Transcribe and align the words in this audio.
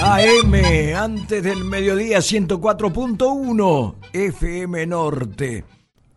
AM, 0.00 0.54
antes 0.96 1.42
del 1.42 1.64
mediodía 1.64 2.18
104.1 2.20 3.96
FM 4.14 4.86
Norte. 4.86 5.64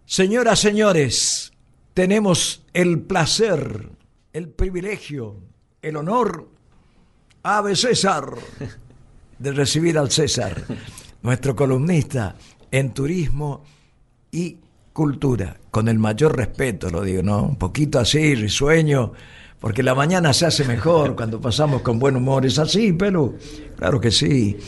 Señoras, 0.05 0.59
señores, 0.59 1.51
tenemos 1.93 2.63
el 2.71 3.01
placer, 3.01 3.89
el 4.31 4.47
privilegio, 4.47 5.35
el 5.81 5.97
honor, 5.97 6.47
Ave 7.43 7.75
César, 7.75 8.35
de 9.37 9.51
recibir 9.51 9.97
al 9.97 10.11
César, 10.11 10.63
nuestro 11.21 11.57
columnista 11.57 12.37
en 12.71 12.93
turismo 12.93 13.65
y 14.31 14.57
cultura, 14.93 15.57
con 15.71 15.87
el 15.87 15.99
mayor 15.99 16.35
respeto, 16.35 16.89
lo 16.89 17.01
digo, 17.03 17.23
¿no? 17.23 17.43
Un 17.43 17.55
poquito 17.55 17.99
así, 17.99 18.35
risueño, 18.35 19.13
porque 19.59 19.83
la 19.83 19.95
mañana 19.95 20.33
se 20.33 20.45
hace 20.45 20.65
mejor 20.65 21.15
cuando 21.17 21.39
pasamos 21.39 21.81
con 21.81 21.99
buen 21.99 22.15
humor. 22.15 22.45
¿Es 22.45 22.59
así, 22.59 22.93
pero 22.93 23.35
Claro 23.81 23.99
que 23.99 24.11
sí. 24.11 24.59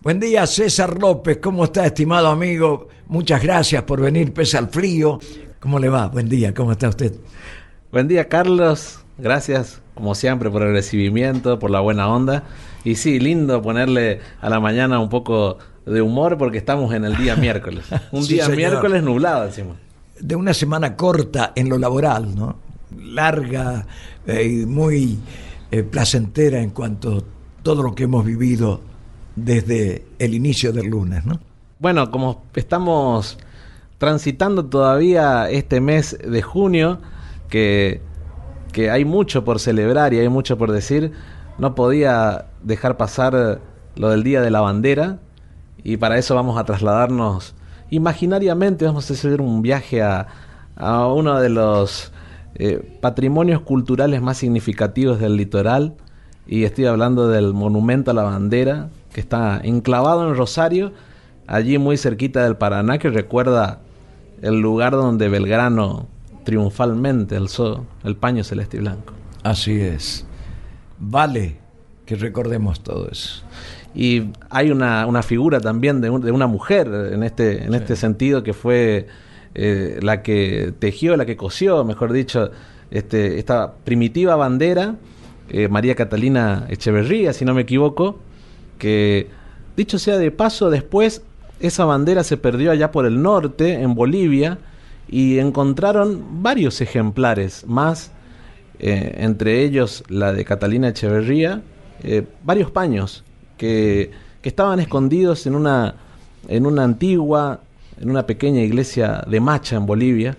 Buen 0.00 0.20
día, 0.20 0.46
César 0.46 0.96
López. 0.96 1.38
¿Cómo 1.42 1.64
está, 1.64 1.86
estimado 1.86 2.28
amigo? 2.28 2.86
Muchas 3.08 3.42
gracias 3.42 3.82
por 3.82 4.00
venir, 4.00 4.32
pese 4.32 4.58
al 4.58 4.68
frío. 4.68 5.18
¿Cómo 5.58 5.80
le 5.80 5.88
va? 5.88 6.06
Buen 6.06 6.28
día, 6.28 6.54
¿cómo 6.54 6.70
está 6.70 6.88
usted? 6.88 7.16
Buen 7.90 8.06
día, 8.06 8.28
Carlos. 8.28 9.00
Gracias, 9.18 9.82
como 9.94 10.14
siempre, 10.14 10.50
por 10.50 10.62
el 10.62 10.72
recibimiento, 10.72 11.58
por 11.58 11.72
la 11.72 11.80
buena 11.80 12.06
onda. 12.08 12.44
Y 12.84 12.94
sí, 12.94 13.18
lindo 13.18 13.60
ponerle 13.60 14.20
a 14.40 14.48
la 14.48 14.60
mañana 14.60 15.00
un 15.00 15.08
poco 15.08 15.58
de 15.86 16.02
humor 16.02 16.38
porque 16.38 16.58
estamos 16.58 16.94
en 16.94 17.04
el 17.04 17.16
día 17.16 17.36
miércoles. 17.36 17.84
Un 18.12 18.26
día 18.26 18.48
miércoles 18.48 19.02
nublado 19.02 19.44
encima. 19.46 19.76
De 20.18 20.36
una 20.36 20.52
semana 20.54 20.96
corta 20.96 21.52
en 21.54 21.68
lo 21.68 21.78
laboral, 21.78 22.34
¿no? 22.34 22.56
larga 22.98 23.86
eh, 24.26 24.44
y 24.44 24.66
muy 24.66 25.18
eh, 25.70 25.82
placentera 25.82 26.60
en 26.60 26.70
cuanto 26.70 27.18
a 27.18 27.22
todo 27.62 27.82
lo 27.82 27.94
que 27.94 28.04
hemos 28.04 28.24
vivido 28.24 28.80
desde 29.36 30.04
el 30.18 30.34
inicio 30.34 30.72
del 30.72 30.86
lunes, 30.88 31.24
¿no? 31.24 31.38
Bueno, 31.78 32.10
como 32.10 32.42
estamos 32.54 33.38
transitando 33.98 34.66
todavía 34.66 35.48
este 35.48 35.80
mes 35.80 36.18
de 36.18 36.42
junio, 36.42 37.00
que, 37.48 38.00
que 38.72 38.90
hay 38.90 39.04
mucho 39.04 39.44
por 39.44 39.60
celebrar 39.60 40.12
y 40.12 40.18
hay 40.18 40.28
mucho 40.28 40.58
por 40.58 40.72
decir, 40.72 41.12
no 41.58 41.74
podía 41.74 42.46
dejar 42.62 42.96
pasar 42.96 43.60
lo 43.96 44.08
del 44.10 44.22
Día 44.22 44.40
de 44.40 44.50
la 44.50 44.60
Bandera 44.60 45.18
y 45.84 45.96
para 45.96 46.18
eso 46.18 46.34
vamos 46.34 46.58
a 46.58 46.64
trasladarnos 46.64 47.54
imaginariamente, 47.90 48.84
vamos 48.84 49.10
a 49.10 49.14
hacer 49.14 49.40
un 49.40 49.62
viaje 49.62 50.02
a, 50.02 50.28
a 50.76 51.06
uno 51.08 51.40
de 51.40 51.48
los 51.48 52.12
eh, 52.54 52.98
patrimonios 53.00 53.62
culturales 53.62 54.22
más 54.22 54.38
significativos 54.38 55.18
del 55.18 55.36
litoral 55.36 55.94
y 56.46 56.64
estoy 56.64 56.86
hablando 56.86 57.28
del 57.28 57.54
monumento 57.54 58.10
a 58.10 58.14
la 58.14 58.22
bandera 58.22 58.90
que 59.12 59.20
está 59.20 59.60
enclavado 59.62 60.28
en 60.28 60.36
Rosario, 60.36 60.92
allí 61.46 61.78
muy 61.78 61.96
cerquita 61.96 62.44
del 62.44 62.56
Paraná, 62.56 62.98
que 62.98 63.10
recuerda 63.10 63.80
el 64.42 64.60
lugar 64.60 64.92
donde 64.92 65.28
Belgrano 65.28 66.06
triunfalmente 66.44 67.36
alzó 67.36 67.86
el 68.04 68.16
paño 68.16 68.44
celeste 68.44 68.78
y 68.78 68.80
blanco. 68.80 69.14
Así 69.42 69.80
es. 69.80 70.26
Vale 70.98 71.56
que 72.06 72.16
recordemos 72.16 72.80
todo 72.80 73.08
eso. 73.08 73.42
Y 73.94 74.30
hay 74.50 74.70
una, 74.70 75.06
una 75.06 75.22
figura 75.22 75.60
también 75.60 76.00
de, 76.00 76.10
de, 76.10 76.30
una 76.30 76.46
mujer 76.46 76.88
en 77.12 77.22
este, 77.22 77.64
en 77.64 77.74
este 77.74 77.96
sentido 77.96 78.42
que 78.42 78.52
fue 78.52 79.08
eh, 79.54 79.98
la 80.00 80.22
que 80.22 80.72
tejió, 80.78 81.16
la 81.16 81.26
que 81.26 81.36
cosió, 81.36 81.84
mejor 81.84 82.12
dicho, 82.12 82.50
este, 82.90 83.38
esta 83.38 83.74
primitiva 83.84 84.36
bandera, 84.36 84.94
eh, 85.48 85.66
María 85.68 85.96
Catalina 85.96 86.66
Echeverría, 86.68 87.32
si 87.32 87.44
no 87.44 87.52
me 87.52 87.62
equivoco, 87.62 88.20
que 88.78 89.28
dicho 89.76 89.98
sea 89.98 90.18
de 90.18 90.30
paso, 90.30 90.70
después 90.70 91.22
esa 91.58 91.84
bandera 91.84 92.22
se 92.22 92.36
perdió 92.36 92.70
allá 92.70 92.92
por 92.92 93.06
el 93.06 93.20
norte, 93.20 93.82
en 93.82 93.96
Bolivia, 93.96 94.58
y 95.08 95.40
encontraron 95.40 96.42
varios 96.42 96.80
ejemplares 96.80 97.66
más, 97.66 98.12
eh, 98.78 99.16
entre 99.18 99.64
ellos 99.64 100.04
la 100.08 100.32
de 100.32 100.44
Catalina 100.44 100.88
Echeverría, 100.88 101.62
varios 102.44 102.70
paños 102.70 103.24
que, 103.60 104.10
que 104.40 104.48
estaban 104.48 104.80
escondidos 104.80 105.46
en 105.46 105.54
una, 105.54 105.94
en 106.48 106.64
una 106.64 106.82
antigua 106.82 107.60
en 108.00 108.10
una 108.10 108.24
pequeña 108.24 108.62
iglesia 108.62 109.22
de 109.28 109.40
Macha 109.40 109.76
en 109.76 109.84
Bolivia. 109.84 110.34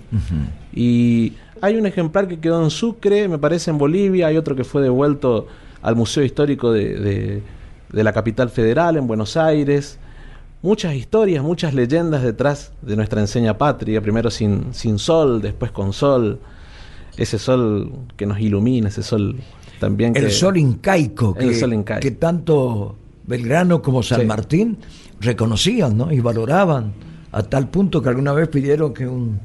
Y 0.73 1.33
hay 1.61 1.75
un 1.75 1.85
ejemplar 1.85 2.27
que 2.27 2.39
quedó 2.39 2.63
en 2.63 2.71
Sucre, 2.71 3.27
me 3.27 3.37
parece 3.37 3.69
en 3.69 3.77
Bolivia, 3.77 4.27
hay 4.27 4.37
otro 4.37 4.55
que 4.55 4.63
fue 4.63 4.81
devuelto 4.81 5.45
al 5.83 5.95
Museo 5.95 6.23
Histórico 6.23 6.71
de, 6.71 7.43
de, 7.91 8.03
la 8.03 8.11
capital 8.13 8.49
federal, 8.49 8.97
en 8.97 9.05
Buenos 9.05 9.37
Aires. 9.37 9.99
Muchas 10.63 10.95
historias, 10.95 11.43
muchas 11.43 11.75
leyendas 11.75 12.23
detrás 12.23 12.71
de 12.81 12.95
nuestra 12.95 13.21
enseña 13.21 13.55
patria, 13.55 14.01
primero 14.01 14.31
sin, 14.31 14.73
sin 14.73 14.97
sol, 14.97 15.39
después 15.39 15.71
con 15.71 15.93
sol, 15.93 16.39
ese 17.15 17.37
sol 17.37 17.91
que 18.17 18.25
nos 18.25 18.39
ilumina, 18.39 18.89
ese 18.89 19.03
sol 19.03 19.35
también 19.79 20.15
El 20.15 20.31
sol 20.31 20.57
incaico, 20.57 21.33
que, 21.33 21.53
sol 21.53 21.83
que 21.99 22.11
tanto 22.11 22.95
Belgrano 23.31 23.81
como 23.81 24.03
San 24.03 24.27
Martín 24.27 24.77
reconocían 25.21 25.95
¿no? 25.95 26.11
y 26.11 26.19
valoraban 26.19 26.93
a 27.31 27.41
tal 27.43 27.69
punto 27.69 28.01
que 28.01 28.09
alguna 28.09 28.33
vez 28.33 28.49
pidieron 28.49 28.93
que 28.93 29.07
un 29.07 29.39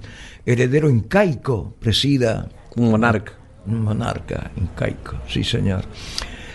heredero 0.45 0.91
incaico 0.91 1.77
presida. 1.79 2.49
Un 2.75 2.91
monarca. 2.91 3.33
Un 3.67 3.83
monarca 3.83 4.51
incaico, 4.57 5.19
sí 5.29 5.45
señor. 5.45 5.85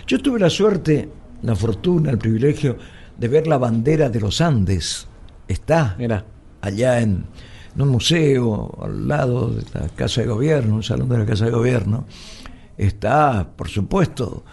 Yo 0.06 0.20
tuve 0.20 0.38
la 0.38 0.50
suerte, 0.50 1.08
la 1.42 1.56
fortuna, 1.56 2.10
el 2.10 2.18
privilegio 2.18 2.76
de 3.16 3.28
ver 3.28 3.46
la 3.46 3.56
bandera 3.56 4.10
de 4.10 4.20
los 4.20 4.42
Andes. 4.42 5.06
Está 5.48 5.96
Mira. 5.98 6.24
allá 6.60 7.00
en, 7.00 7.24
un 7.78 7.88
museo 7.88 8.78
al 8.82 9.08
lado 9.08 9.48
de 9.48 9.64
la 9.72 9.88
Casa 9.88 10.20
de 10.20 10.26
Gobierno, 10.26 10.74
un 10.74 10.82
salón 10.82 11.08
de 11.08 11.16
la 11.16 11.24
Casa 11.24 11.46
de 11.46 11.50
Gobierno. 11.50 12.04
Está, 12.76 13.48
por 13.56 13.70
supuesto, 13.70 14.44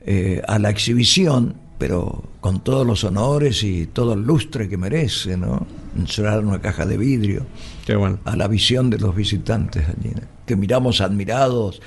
eh, 0.00 0.42
a 0.48 0.58
la 0.58 0.70
exhibición 0.70 1.67
pero 1.78 2.24
con 2.40 2.60
todos 2.60 2.86
los 2.86 3.04
honores 3.04 3.62
y 3.62 3.86
todo 3.86 4.14
el 4.14 4.22
lustre 4.22 4.68
que 4.68 4.76
merece, 4.76 5.36
¿no? 5.36 5.66
Encerrar 5.96 6.44
una 6.44 6.60
caja 6.60 6.84
de 6.84 6.96
vidrio. 6.96 7.46
Qué 7.86 7.94
bueno. 7.96 8.18
A 8.24 8.36
la 8.36 8.48
visión 8.48 8.90
de 8.90 8.98
los 8.98 9.14
visitantes 9.14 9.86
allí, 9.88 10.12
que 10.44 10.56
miramos 10.56 11.00
admirados, 11.00 11.80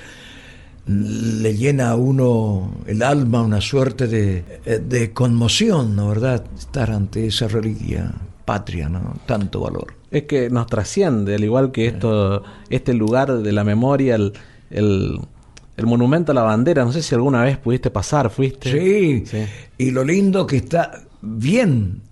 le 0.86 1.56
llena 1.56 1.90
a 1.90 1.96
uno 1.96 2.72
el 2.86 3.02
alma 3.02 3.42
una 3.42 3.60
suerte 3.60 4.08
de, 4.08 4.80
de 4.80 5.12
conmoción, 5.12 5.94
¿no 5.94 6.08
verdad? 6.08 6.44
Estar 6.58 6.90
ante 6.90 7.26
esa 7.26 7.46
reliquia 7.46 8.12
patria, 8.44 8.88
¿no? 8.88 9.14
Tanto 9.26 9.60
valor. 9.60 9.94
Es 10.10 10.24
que 10.24 10.50
nos 10.50 10.66
trasciende, 10.66 11.36
al 11.36 11.44
igual 11.44 11.72
que 11.72 11.86
esto, 11.86 12.42
este 12.68 12.94
lugar 12.94 13.38
de 13.38 13.52
la 13.52 13.64
memoria, 13.64 14.16
el, 14.16 14.32
el 14.70 15.20
el 15.76 15.86
monumento 15.86 16.32
a 16.32 16.34
la 16.34 16.42
bandera, 16.42 16.84
no 16.84 16.92
sé 16.92 17.02
si 17.02 17.14
alguna 17.14 17.42
vez 17.42 17.58
pudiste 17.58 17.90
pasar, 17.90 18.30
fuiste. 18.30 18.70
Sí, 18.70 19.24
y 19.78 19.90
lo 19.90 20.04
lindo 20.04 20.46
que 20.46 20.56
está 20.56 21.02
bien, 21.22 22.02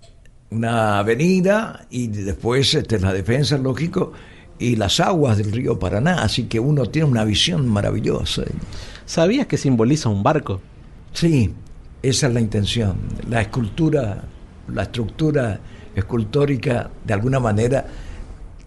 una 0.49 0.99
avenida 0.99 1.85
y 1.89 2.07
después 2.07 2.73
este, 2.73 2.99
la 2.99 3.13
defensa, 3.13 3.57
lógico, 3.57 4.13
y 4.57 4.75
las 4.75 4.99
aguas 4.99 5.37
del 5.37 5.51
río 5.51 5.79
Paraná, 5.79 6.21
así 6.21 6.43
que 6.43 6.59
uno 6.59 6.85
tiene 6.85 7.07
una 7.07 7.23
visión 7.23 7.67
maravillosa. 7.67 8.43
¿Sabías 9.05 9.47
que 9.47 9.57
simboliza 9.57 10.09
un 10.09 10.23
barco? 10.23 10.61
Sí, 11.13 11.53
esa 12.01 12.27
es 12.27 12.33
la 12.33 12.39
intención. 12.39 12.95
La 13.29 13.41
escultura, 13.41 14.23
la 14.67 14.83
estructura 14.83 15.59
escultórica, 15.95 16.89
de 17.05 17.13
alguna 17.13 17.39
manera, 17.39 17.85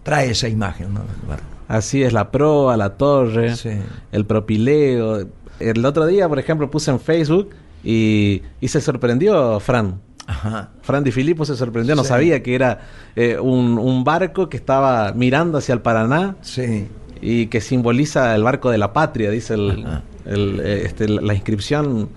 trae 0.03 0.31
esa 0.31 0.47
imagen 0.47 0.93
¿no? 0.93 1.01
barco. 1.27 1.54
Así 1.67 2.03
es, 2.03 2.13
la 2.13 2.31
proa, 2.31 2.77
la 2.77 2.97
torre, 2.97 3.53
el 4.11 4.25
propileo. 4.25 5.27
El 5.59 5.85
otro 5.85 6.05
día, 6.05 6.27
por 6.27 6.39
ejemplo, 6.39 6.69
puse 6.69 6.91
en 6.91 6.99
Facebook 6.99 7.49
y, 7.83 8.41
se 8.61 8.81
sorprendió 8.81 9.59
Fran. 9.59 9.99
Ajá. 10.27 10.71
Fran 10.81 11.03
Di 11.03 11.11
Filippo 11.11 11.45
se 11.45 11.55
sorprendió, 11.55 11.95
no 11.95 12.03
sabía 12.03 12.41
que 12.41 12.55
era 12.55 12.79
eh, 13.15 13.37
un, 13.39 14.03
barco 14.03 14.49
que 14.49 14.57
estaba 14.57 15.13
mirando 15.13 15.59
hacia 15.59 15.73
el 15.73 15.81
Paraná 15.81 16.35
sí. 16.41 16.87
y 17.21 17.45
que 17.47 17.61
simboliza 17.61 18.33
el 18.33 18.41
barco 18.41 18.71
de 18.71 18.79
la 18.79 18.91
patria, 18.91 19.29
dice 19.29 19.53
el, 19.53 19.85
eh, 20.25 20.81
este, 20.85 21.07
la 21.07 21.35
inscripción 21.35 22.09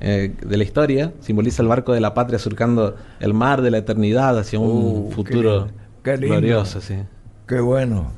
eh, 0.00 0.34
de 0.44 0.56
la 0.58 0.64
historia, 0.64 1.14
simboliza 1.20 1.62
el 1.62 1.68
barco 1.68 1.94
de 1.94 2.00
la 2.00 2.12
patria 2.12 2.38
surcando 2.38 2.96
el 3.20 3.32
mar 3.32 3.62
de 3.62 3.70
la 3.70 3.78
eternidad 3.78 4.38
hacia 4.38 4.58
un 4.58 5.06
uh, 5.06 5.10
futuro 5.12 5.68
glorioso. 6.02 6.82
Sí. 6.82 6.96
Qué 7.48 7.60
bueno. 7.60 8.10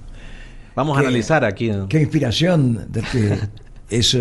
Vamos 0.76 0.99
a 0.99 1.00
analizar 1.00 1.44
aquí. 1.44 1.73
Qué 1.88 2.00
inspiración 2.02 2.87
de 2.93 3.00
que 3.00 3.38
eso 3.90 4.19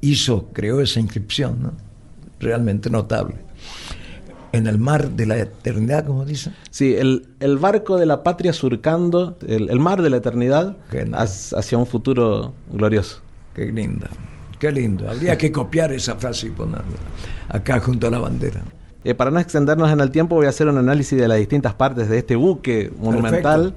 hizo, 0.00 0.48
creó 0.52 0.80
esa 0.80 1.00
inscripción, 1.00 1.62
¿no? 1.62 1.72
Realmente 2.38 2.88
notable. 2.88 3.34
en 4.52 4.66
el 4.66 4.78
mar 4.78 5.10
de 5.10 5.26
la 5.26 5.36
eternidad, 5.36 6.06
como 6.06 6.24
dicen. 6.24 6.54
Sí, 6.70 6.94
el, 6.94 7.28
el 7.40 7.58
barco 7.58 7.98
de 7.98 8.06
la 8.06 8.22
patria 8.22 8.52
surcando 8.52 9.36
el, 9.46 9.68
el 9.68 9.78
mar 9.78 10.00
de 10.00 10.10
la 10.10 10.16
eternidad 10.18 10.76
hacia 11.12 11.76
un 11.76 11.86
futuro 11.86 12.54
glorioso. 12.72 13.20
Qué 13.54 13.66
linda, 13.66 14.08
qué 14.58 14.70
lindo. 14.70 15.10
Habría 15.10 15.36
que 15.36 15.50
copiar 15.50 15.92
esa 15.92 16.14
frase 16.16 16.46
y 16.46 16.50
ponerla 16.50 16.98
acá 17.48 17.80
junto 17.80 18.06
a 18.06 18.10
la 18.10 18.18
bandera. 18.18 18.62
Eh, 19.02 19.14
para 19.14 19.30
no 19.30 19.40
extendernos 19.40 19.90
en 19.90 20.00
el 20.00 20.10
tiempo, 20.10 20.36
voy 20.36 20.46
a 20.46 20.50
hacer 20.50 20.68
un 20.68 20.78
análisis 20.78 21.18
de 21.18 21.26
las 21.26 21.38
distintas 21.38 21.74
partes 21.74 22.08
de 22.08 22.18
este 22.18 22.36
buque 22.36 22.92
monumental. 22.98 23.74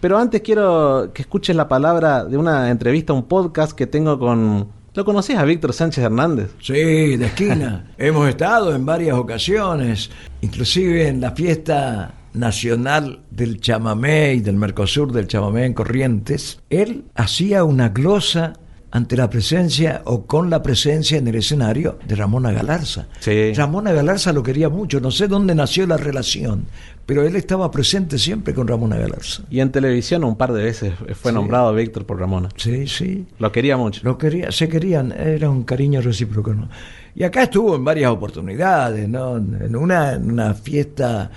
Pero 0.00 0.18
antes 0.18 0.42
quiero 0.42 1.10
que 1.14 1.22
escuches 1.22 1.56
la 1.56 1.68
palabra 1.68 2.24
de 2.24 2.36
una 2.36 2.70
entrevista, 2.70 3.12
un 3.12 3.24
podcast 3.24 3.72
que 3.72 3.86
tengo 3.86 4.18
con 4.18 4.68
¿Lo 4.96 5.04
conocías 5.04 5.40
a 5.40 5.44
Víctor 5.44 5.74
Sánchez 5.74 6.04
Hernández? 6.04 6.54
Sí, 6.58 6.72
de 7.18 7.26
esquina. 7.26 7.92
Hemos 7.98 8.30
estado 8.30 8.74
en 8.74 8.86
varias 8.86 9.14
ocasiones, 9.18 10.10
inclusive 10.40 11.08
en 11.08 11.20
la 11.20 11.32
fiesta 11.32 12.14
nacional 12.32 13.20
del 13.30 13.60
chamamé 13.60 14.32
y 14.34 14.40
del 14.40 14.56
Mercosur 14.56 15.12
del 15.12 15.26
chamamé 15.26 15.66
en 15.66 15.74
Corrientes. 15.74 16.60
Él 16.70 17.04
hacía 17.14 17.64
una 17.64 17.90
glosa 17.90 18.54
ante 18.90 19.16
la 19.16 19.28
presencia 19.28 20.02
o 20.04 20.24
con 20.26 20.48
la 20.48 20.62
presencia 20.62 21.18
en 21.18 21.28
el 21.28 21.34
escenario 21.34 21.98
de 22.06 22.14
Ramona 22.14 22.52
Galarza. 22.52 23.06
Sí. 23.20 23.52
Ramona 23.52 23.92
Galarza 23.92 24.32
lo 24.32 24.42
quería 24.42 24.68
mucho, 24.68 25.00
no 25.00 25.10
sé 25.10 25.28
dónde 25.28 25.54
nació 25.54 25.86
la 25.86 25.96
relación, 25.96 26.66
pero 27.04 27.22
él 27.22 27.36
estaba 27.36 27.70
presente 27.70 28.18
siempre 28.18 28.54
con 28.54 28.68
Ramona 28.68 28.96
Galarza. 28.96 29.42
Y 29.50 29.60
en 29.60 29.70
televisión 29.70 30.24
un 30.24 30.36
par 30.36 30.52
de 30.52 30.62
veces 30.62 30.94
fue 31.14 31.32
nombrado 31.32 31.74
Víctor 31.74 32.06
por 32.06 32.18
Ramona. 32.18 32.48
Sí, 32.56 32.86
sí. 32.86 33.26
Lo 33.38 33.52
quería 33.52 33.76
mucho. 33.76 34.00
Lo 34.04 34.16
quería, 34.18 34.50
se 34.50 34.68
querían, 34.68 35.12
era 35.12 35.50
un 35.50 35.64
cariño 35.64 36.00
recíproco. 36.00 36.54
¿no? 36.54 36.68
Y 37.14 37.24
acá 37.24 37.44
estuvo 37.44 37.74
en 37.76 37.84
varias 37.84 38.10
oportunidades, 38.10 39.08
¿no? 39.08 39.36
En 39.36 39.74
una, 39.74 40.14
en 40.14 40.30
una 40.30 40.54
fiesta 40.54 41.30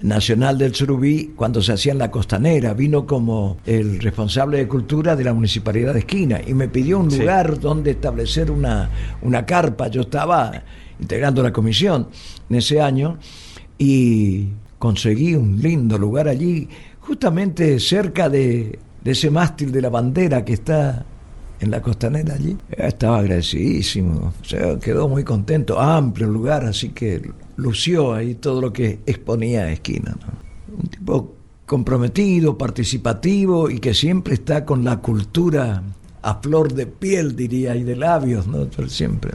nacional 0.00 0.58
del 0.58 0.74
Surubí 0.74 1.32
cuando 1.34 1.60
se 1.60 1.72
hacía 1.72 1.92
en 1.92 1.98
la 1.98 2.10
costanera. 2.10 2.74
Vino 2.74 3.06
como 3.06 3.58
el 3.66 4.00
responsable 4.00 4.58
de 4.58 4.68
cultura 4.68 5.16
de 5.16 5.24
la 5.24 5.34
municipalidad 5.34 5.92
de 5.92 6.00
Esquina 6.00 6.40
y 6.46 6.54
me 6.54 6.68
pidió 6.68 6.98
un 6.98 7.08
lugar 7.08 7.58
donde 7.58 7.92
establecer 7.92 8.50
una, 8.50 8.90
una 9.22 9.44
carpa. 9.44 9.88
Yo 9.88 10.02
estaba 10.02 10.62
integrando 11.00 11.42
la 11.42 11.52
comisión 11.52 12.08
en 12.48 12.56
ese 12.56 12.80
año 12.80 13.18
y 13.78 14.48
conseguí 14.78 15.34
un 15.34 15.60
lindo 15.60 15.98
lugar 15.98 16.28
allí, 16.28 16.68
justamente 17.00 17.78
cerca 17.80 18.28
de, 18.28 18.78
ese 19.04 19.30
mástil 19.30 19.72
de 19.72 19.80
la 19.80 19.88
bandera 19.88 20.44
que 20.44 20.52
está 20.52 21.06
en 21.60 21.70
la 21.70 21.82
costanera 21.82 22.34
allí. 22.34 22.56
Estaba 22.70 23.18
agradecidísimo, 23.18 24.32
o 24.32 24.78
quedó 24.78 25.08
muy 25.08 25.24
contento, 25.24 25.80
amplio 25.80 26.28
lugar, 26.28 26.64
así 26.64 26.90
que 26.90 27.30
lució 27.56 28.14
ahí 28.14 28.34
todo 28.34 28.60
lo 28.60 28.72
que 28.72 29.00
exponía 29.06 29.62
a 29.62 29.72
esquina. 29.72 30.16
Un 30.76 30.88
tipo 30.88 31.34
comprometido, 31.66 32.56
participativo 32.56 33.68
y 33.68 33.78
que 33.78 33.92
siempre 33.94 34.34
está 34.34 34.64
con 34.64 34.84
la 34.84 34.98
cultura 34.98 35.82
a 36.22 36.34
flor 36.36 36.72
de 36.72 36.86
piel, 36.86 37.36
diría, 37.36 37.76
y 37.76 37.84
de 37.84 37.96
labios, 37.96 38.46
¿no? 38.46 38.66
siempre 38.88 39.32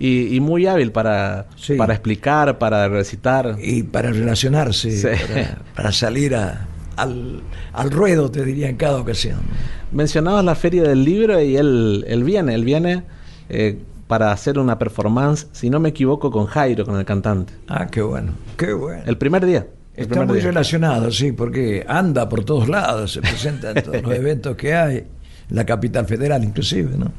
y, 0.00 0.40
muy 0.40 0.66
hábil 0.66 0.92
para, 0.92 1.46
para 1.76 1.92
explicar, 1.92 2.58
para 2.58 2.88
recitar. 2.88 3.58
Y 3.60 3.82
para 3.82 4.10
relacionarse, 4.10 5.18
para, 5.76 5.92
salir 5.92 6.34
al, 6.34 7.42
al, 7.72 7.90
ruedo, 7.90 8.30
te 8.30 8.42
diría, 8.42 8.70
en 8.70 8.76
cada 8.76 8.98
ocasión. 8.98 9.40
Mencionabas 9.92 10.44
la 10.44 10.54
feria 10.54 10.82
del 10.82 11.04
libro 11.04 11.40
y 11.40 11.56
él, 11.56 12.04
él 12.06 12.24
viene, 12.24 12.54
él 12.54 12.64
viene 12.64 13.04
eh, 13.48 13.78
para 14.06 14.32
hacer 14.32 14.58
una 14.58 14.78
performance, 14.78 15.48
si 15.52 15.70
no 15.70 15.78
me 15.80 15.90
equivoco, 15.90 16.30
con 16.30 16.46
Jairo, 16.46 16.84
con 16.84 16.96
el 16.96 17.04
cantante. 17.04 17.52
Ah, 17.68 17.86
qué 17.86 18.02
bueno, 18.02 18.32
qué 18.56 18.72
bueno. 18.72 19.02
El 19.06 19.16
primer 19.16 19.46
día. 19.46 19.66
Está 19.94 20.24
muy 20.24 20.40
relacionado, 20.40 21.10
sí, 21.10 21.32
porque 21.32 21.84
anda 21.86 22.28
por 22.28 22.44
todos 22.44 22.68
lados, 22.68 23.12
se 23.12 23.20
presenta 23.20 23.70
en 23.70 23.82
todos 23.82 24.02
los 24.02 24.12
eventos 24.16 24.56
que 24.56 24.74
hay, 24.74 25.04
la 25.50 25.66
capital 25.66 26.06
federal 26.06 26.42
inclusive, 26.42 26.96
¿no? 26.96 27.12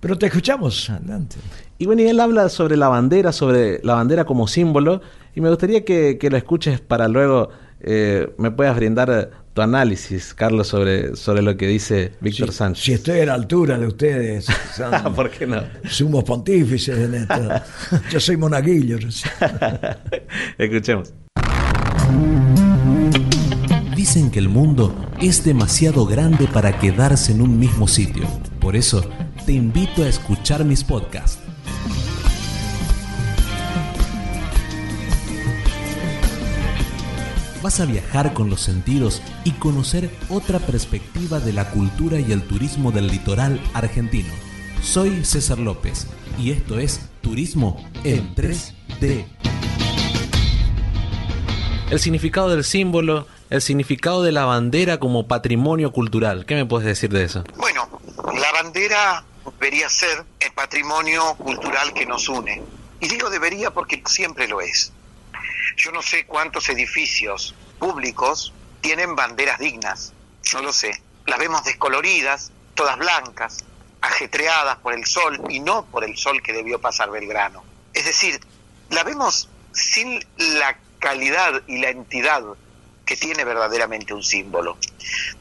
Pero 0.00 0.16
te 0.16 0.26
escuchamos, 0.26 0.88
adelante. 0.88 1.36
Y 1.78 1.86
bueno, 1.86 2.02
y 2.02 2.06
él 2.06 2.18
habla 2.20 2.48
sobre 2.48 2.76
la 2.76 2.88
bandera, 2.88 3.32
sobre 3.32 3.80
la 3.84 3.94
bandera 3.94 4.24
como 4.24 4.48
símbolo, 4.48 5.02
y 5.34 5.40
me 5.40 5.48
gustaría 5.48 5.84
que, 5.84 6.18
lo 6.30 6.36
escuches 6.36 6.80
para 6.80 7.06
luego 7.06 7.50
eh, 7.80 8.32
me 8.38 8.50
puedas 8.50 8.76
brindar 8.76 9.30
tu 9.52 9.62
análisis, 9.62 10.32
Carlos, 10.34 10.68
sobre, 10.68 11.16
sobre 11.16 11.42
lo 11.42 11.56
que 11.56 11.66
dice 11.66 12.12
Víctor 12.20 12.52
Sánchez. 12.52 12.84
Si 12.84 12.92
estoy 12.92 13.20
a 13.20 13.26
la 13.26 13.34
altura 13.34 13.78
de 13.78 13.86
ustedes, 13.86 14.46
¿por 15.16 15.30
qué 15.30 15.46
no? 15.46 15.62
Somos 15.88 16.24
pontífices 16.24 16.98
en 16.98 17.14
esto. 17.14 17.48
Yo 18.10 18.20
soy 18.20 18.36
monaguillo. 18.36 18.98
Escuchemos. 20.58 21.12
Dicen 23.96 24.30
que 24.30 24.38
el 24.38 24.48
mundo 24.48 24.94
es 25.20 25.44
demasiado 25.44 26.06
grande 26.06 26.46
para 26.46 26.78
quedarse 26.78 27.32
en 27.32 27.42
un 27.42 27.58
mismo 27.58 27.86
sitio. 27.86 28.26
Por 28.60 28.76
eso 28.76 29.04
te 29.46 29.52
invito 29.52 30.02
a 30.02 30.08
escuchar 30.08 30.64
mis 30.64 30.82
podcasts. 30.82 31.49
Vas 37.62 37.78
a 37.78 37.84
viajar 37.84 38.32
con 38.32 38.48
los 38.48 38.62
sentidos 38.62 39.20
y 39.44 39.52
conocer 39.52 40.10
otra 40.30 40.58
perspectiva 40.58 41.40
de 41.40 41.52
la 41.52 41.70
cultura 41.70 42.18
y 42.18 42.32
el 42.32 42.42
turismo 42.42 42.90
del 42.90 43.08
litoral 43.08 43.60
argentino. 43.74 44.32
Soy 44.82 45.26
César 45.26 45.58
López 45.58 46.06
y 46.38 46.52
esto 46.52 46.78
es 46.78 47.02
Turismo 47.20 47.86
en 48.02 48.34
3D. 48.34 49.26
El 51.90 52.00
significado 52.00 52.48
del 52.48 52.64
símbolo, 52.64 53.26
el 53.50 53.60
significado 53.60 54.22
de 54.22 54.32
la 54.32 54.46
bandera 54.46 54.98
como 54.98 55.28
patrimonio 55.28 55.92
cultural. 55.92 56.46
¿Qué 56.46 56.54
me 56.54 56.64
puedes 56.64 56.86
decir 56.86 57.10
de 57.10 57.24
eso? 57.24 57.44
Bueno, 57.56 58.00
la 58.40 58.52
bandera 58.52 59.22
debería 59.44 59.90
ser 59.90 60.24
el 60.38 60.52
patrimonio 60.52 61.34
cultural 61.34 61.92
que 61.92 62.06
nos 62.06 62.26
une. 62.26 62.62
Y 63.00 63.08
digo 63.08 63.28
debería 63.28 63.70
porque 63.70 64.02
siempre 64.06 64.48
lo 64.48 64.62
es. 64.62 64.94
Yo 65.82 65.92
no 65.92 66.02
sé 66.02 66.26
cuántos 66.26 66.68
edificios 66.68 67.54
públicos 67.78 68.52
tienen 68.82 69.16
banderas 69.16 69.58
dignas, 69.58 70.12
no 70.52 70.60
lo 70.60 70.74
sé. 70.74 71.02
Las 71.24 71.38
vemos 71.38 71.64
descoloridas, 71.64 72.52
todas 72.74 72.98
blancas, 72.98 73.64
ajetreadas 74.02 74.76
por 74.76 74.92
el 74.92 75.06
sol 75.06 75.40
y 75.48 75.60
no 75.60 75.86
por 75.86 76.04
el 76.04 76.18
sol 76.18 76.42
que 76.42 76.52
debió 76.52 76.82
pasar 76.82 77.10
Belgrano. 77.10 77.64
Es 77.94 78.04
decir, 78.04 78.38
la 78.90 79.04
vemos 79.04 79.48
sin 79.72 80.22
la 80.36 80.76
calidad 80.98 81.62
y 81.66 81.78
la 81.78 81.88
entidad 81.88 82.42
que 83.06 83.16
tiene 83.16 83.44
verdaderamente 83.44 84.12
un 84.12 84.22
símbolo. 84.22 84.76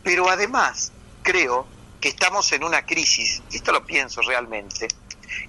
Pero 0.03 0.29
además, 0.29 0.93
creo 1.21 1.67
que 1.99 2.07
estamos 2.07 2.49
en 2.53 2.63
una 2.63 2.85
crisis, 2.85 3.41
y 3.51 3.57
esto 3.57 3.73
lo 3.73 3.85
pienso 3.85 4.21
realmente, 4.21 4.87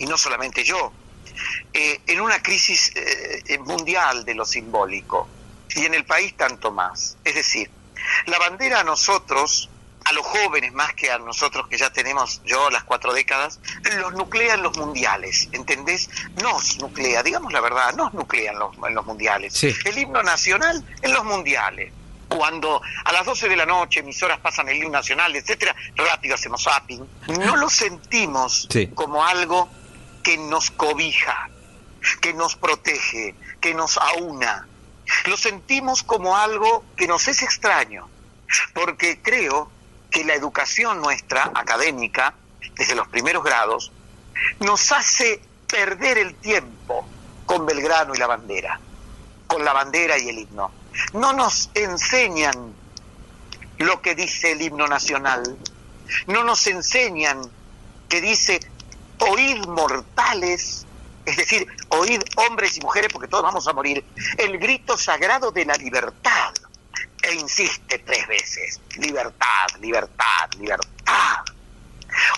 y 0.00 0.06
no 0.06 0.18
solamente 0.18 0.64
yo, 0.64 0.92
eh, 1.72 2.00
en 2.06 2.20
una 2.20 2.42
crisis 2.42 2.92
eh, 2.94 3.58
mundial 3.58 4.24
de 4.24 4.34
lo 4.34 4.44
simbólico, 4.44 5.28
y 5.74 5.84
en 5.84 5.94
el 5.94 6.04
país 6.04 6.36
tanto 6.36 6.72
más. 6.72 7.16
Es 7.24 7.34
decir, 7.34 7.70
la 8.26 8.38
bandera 8.38 8.80
a 8.80 8.84
nosotros, 8.84 9.68
a 10.04 10.12
los 10.12 10.26
jóvenes 10.26 10.72
más 10.72 10.94
que 10.94 11.10
a 11.10 11.18
nosotros 11.18 11.68
que 11.68 11.76
ya 11.76 11.92
tenemos, 11.92 12.40
yo 12.44 12.70
las 12.70 12.84
cuatro 12.84 13.12
décadas, 13.12 13.60
los 13.98 14.12
nuclea 14.14 14.54
en 14.54 14.62
los 14.62 14.76
mundiales, 14.76 15.48
¿entendés? 15.52 16.08
Nos 16.42 16.78
nuclea, 16.78 17.22
digamos 17.22 17.52
la 17.52 17.60
verdad, 17.60 17.94
nos 17.94 18.12
nuclea 18.14 18.52
en 18.52 18.58
los, 18.58 18.76
en 18.86 18.94
los 18.94 19.06
mundiales. 19.06 19.62
El 19.62 19.98
himno 19.98 20.22
nacional 20.22 20.84
en 21.02 21.12
los 21.12 21.24
mundiales 21.24 21.92
cuando 22.28 22.80
a 23.04 23.12
las 23.12 23.26
12 23.26 23.48
de 23.48 23.56
la 23.56 23.66
noche 23.66 24.04
mis 24.04 24.22
horas 24.22 24.38
pasan 24.38 24.68
el 24.68 24.76
himno 24.76 24.90
nacional, 24.90 25.34
etcétera, 25.34 25.74
rápido 25.96 26.36
hacemos 26.36 26.62
zapping, 26.62 27.04
no 27.40 27.56
lo 27.56 27.68
sentimos 27.68 28.68
como 28.94 29.24
algo 29.24 29.68
que 30.22 30.38
nos 30.38 30.70
cobija, 30.70 31.50
que 32.20 32.32
nos 32.34 32.56
protege, 32.56 33.34
que 33.60 33.74
nos 33.74 33.98
aúna. 33.98 34.66
Lo 35.26 35.36
sentimos 35.36 36.02
como 36.02 36.36
algo 36.36 36.84
que 36.96 37.06
nos 37.06 37.28
es 37.28 37.42
extraño, 37.42 38.08
porque 38.74 39.20
creo 39.22 39.70
que 40.10 40.24
la 40.24 40.34
educación 40.34 41.00
nuestra 41.00 41.50
académica, 41.54 42.34
desde 42.74 42.94
los 42.94 43.08
primeros 43.08 43.44
grados, 43.44 43.92
nos 44.60 44.92
hace 44.92 45.42
perder 45.66 46.18
el 46.18 46.34
tiempo 46.36 47.06
con 47.46 47.66
Belgrano 47.66 48.14
y 48.14 48.18
la 48.18 48.26
bandera, 48.26 48.80
con 49.46 49.64
la 49.64 49.72
bandera 49.72 50.18
y 50.18 50.28
el 50.28 50.38
himno 50.38 50.80
no 51.12 51.32
nos 51.32 51.70
enseñan 51.74 52.74
lo 53.78 54.02
que 54.02 54.14
dice 54.14 54.52
el 54.52 54.62
himno 54.62 54.86
nacional, 54.86 55.56
no 56.26 56.44
nos 56.44 56.66
enseñan 56.66 57.40
que 58.08 58.20
dice, 58.20 58.60
oíd 59.20 59.66
mortales, 59.66 60.86
es 61.24 61.36
decir, 61.36 61.66
oíd 61.88 62.22
hombres 62.36 62.76
y 62.76 62.80
mujeres, 62.80 63.12
porque 63.12 63.28
todos 63.28 63.44
vamos 63.44 63.66
a 63.68 63.72
morir, 63.72 64.04
el 64.38 64.58
grito 64.58 64.96
sagrado 64.96 65.50
de 65.50 65.64
la 65.64 65.74
libertad. 65.74 66.54
E 67.22 67.34
insiste 67.34 67.98
tres 67.98 68.26
veces, 68.28 68.80
libertad, 68.96 69.66
libertad, 69.78 70.50
libertad. 70.58 71.44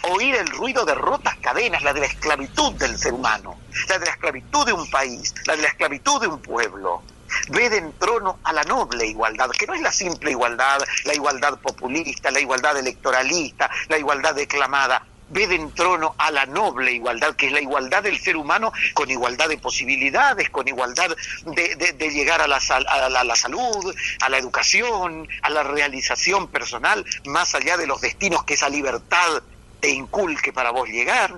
oír 0.03 0.35
el 0.35 0.49
ruido 0.49 0.85
de 0.85 0.95
rotas 0.95 1.37
cadenas, 1.41 1.83
la 1.83 1.93
de 1.93 2.01
la 2.01 2.07
esclavitud 2.07 2.73
del 2.73 2.99
ser 2.99 3.13
humano, 3.13 3.61
la 3.89 3.99
de 3.99 4.07
la 4.07 4.13
esclavitud 4.13 4.67
de 4.67 4.73
un 4.73 4.91
país, 4.91 5.33
la 5.47 5.55
de 5.55 5.63
la 5.63 5.69
esclavitud 5.69 6.21
de 6.21 6.27
un 6.27 6.43
pueblo. 6.43 7.03
Ved 7.49 7.73
en 7.73 7.93
trono 7.99 8.41
a 8.45 8.53
la 8.53 8.63
noble 8.65 9.07
igualdad, 9.07 9.51
que 9.51 9.67
no 9.67 9.73
es 9.73 9.81
la 9.81 9.93
simple 9.93 10.33
igualdad, 10.33 10.79
la 11.05 11.15
igualdad 11.15 11.59
populista, 11.61 12.31
la 12.31 12.41
igualdad 12.41 12.77
electoralista, 12.77 13.71
la 13.89 13.99
igualdad 13.99 14.35
declamada, 14.35 15.07
ve 15.33 15.45
en 15.45 15.73
trono 15.73 16.15
a 16.19 16.31
la 16.31 16.47
noble 16.47 16.93
igualdad, 16.93 17.35
que 17.35 17.47
es 17.47 17.53
la 17.53 17.61
igualdad 17.61 18.03
del 18.03 18.21
ser 18.21 18.37
humano 18.37 18.73
con 18.95 19.11
igualdad 19.11 19.49
de 19.49 19.59
posibilidades, 19.59 20.51
con 20.51 20.69
igualdad 20.69 21.17
de, 21.47 22.11
llegar 22.11 22.43
a 22.43 22.47
la, 22.47 22.61
salud, 22.61 23.95
a 24.21 24.29
la 24.29 24.39
educación, 24.39 25.27
a 25.43 25.51
la 25.51 25.63
realización 25.63 26.49
personal, 26.49 27.05
más 27.27 27.55
allá 27.55 27.77
de 27.77 27.87
los 27.87 28.01
destinos 28.01 28.45
que 28.45 28.55
esa 28.55 28.69
libertad 28.69 29.43
te 29.81 29.91
inculque 29.91 30.53
para 30.53 30.71
vos 30.71 30.89
llegar. 30.89 31.35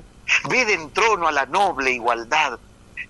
Ve 0.49 0.73
en 0.73 0.91
trono 0.93 1.29
a 1.29 1.33
la 1.33 1.47
noble 1.47 1.93
igualdad, 1.93 2.59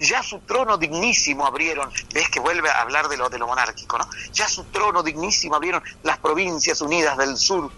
ya 0.00 0.22
su 0.22 0.40
trono 0.40 0.76
dignísimo 0.76 1.46
abrieron, 1.46 1.90
ves 2.12 2.28
que 2.28 2.40
vuelve 2.40 2.68
a 2.68 2.80
hablar 2.80 3.08
de 3.08 3.14
de 3.14 3.38
lo 3.38 3.46
monárquico, 3.46 3.96
¿no? 3.96 4.08
Ya 4.32 4.48
su 4.48 4.64
trono 4.64 5.02
dignísimo 5.02 5.54
abrieron 5.54 5.82
las 6.02 6.18
provincias 6.18 6.80
unidas 6.80 7.16
del 7.16 7.36
sur, 7.36 7.70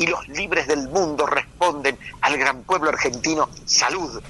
y 0.00 0.06
los 0.06 0.26
libres 0.28 0.66
del 0.66 0.88
mundo 0.88 1.26
responden 1.26 1.98
al 2.22 2.38
gran 2.38 2.62
pueblo 2.62 2.88
argentino, 2.88 3.50
salud. 3.66 4.22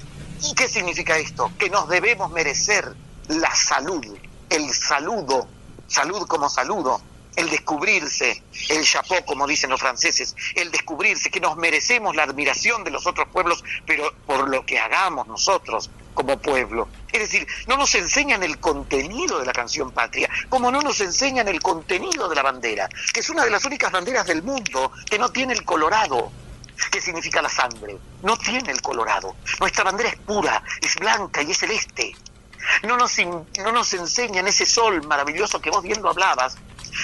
¿Y 0.43 0.53
qué 0.53 0.67
significa 0.67 1.17
esto? 1.17 1.49
Que 1.57 1.69
nos 1.69 1.87
debemos 1.87 2.29
merecer 2.29 2.93
la 3.29 3.55
salud, 3.55 4.05
el 4.49 4.69
saludo, 4.73 5.47
salud 5.87 6.27
como 6.27 6.49
saludo, 6.49 7.01
el 7.37 7.49
descubrirse, 7.49 8.43
el 8.67 8.83
chapeau, 8.83 9.23
como 9.23 9.47
dicen 9.47 9.69
los 9.69 9.79
franceses, 9.79 10.35
el 10.55 10.71
descubrirse, 10.71 11.31
que 11.31 11.39
nos 11.39 11.55
merecemos 11.55 12.17
la 12.17 12.23
admiración 12.23 12.83
de 12.83 12.91
los 12.91 13.07
otros 13.07 13.29
pueblos, 13.29 13.63
pero 13.85 14.13
por 14.25 14.49
lo 14.49 14.65
que 14.65 14.77
hagamos 14.77 15.25
nosotros 15.27 15.89
como 16.13 16.39
pueblo. 16.39 16.87
Es 17.11 17.19
decir, 17.19 17.47
no 17.67 17.77
nos 17.77 17.93
enseñan 17.95 18.43
el 18.43 18.59
contenido 18.59 19.39
de 19.39 19.45
la 19.45 19.53
canción 19.53 19.91
patria, 19.91 20.29
como 20.49 20.71
no 20.71 20.81
nos 20.81 20.99
enseñan 21.01 21.47
el 21.47 21.61
contenido 21.61 22.29
de 22.29 22.35
la 22.35 22.43
bandera, 22.43 22.87
que 23.13 23.19
es 23.19 23.29
una 23.29 23.43
de 23.43 23.51
las 23.51 23.65
únicas 23.65 23.91
banderas 23.91 24.27
del 24.27 24.43
mundo 24.43 24.91
que 25.09 25.19
no 25.19 25.29
tiene 25.29 25.53
el 25.53 25.63
colorado. 25.63 26.31
¿Qué 26.89 27.01
significa 27.01 27.41
la 27.41 27.49
sangre? 27.49 27.97
No 28.23 28.37
tiene 28.37 28.71
el 28.71 28.81
colorado. 28.81 29.35
Nuestra 29.59 29.83
bandera 29.83 30.09
es 30.09 30.15
pura, 30.15 30.63
es 30.81 30.95
blanca 30.95 31.41
y 31.41 31.51
es 31.51 31.57
celeste. 31.59 32.15
No 32.83 32.97
nos, 32.97 33.17
no 33.19 33.71
nos 33.71 33.93
enseñan 33.93 34.47
ese 34.47 34.65
sol 34.65 35.05
maravilloso 35.05 35.61
que 35.61 35.69
vos 35.69 35.83
viendo 35.83 36.09
hablabas, 36.09 36.57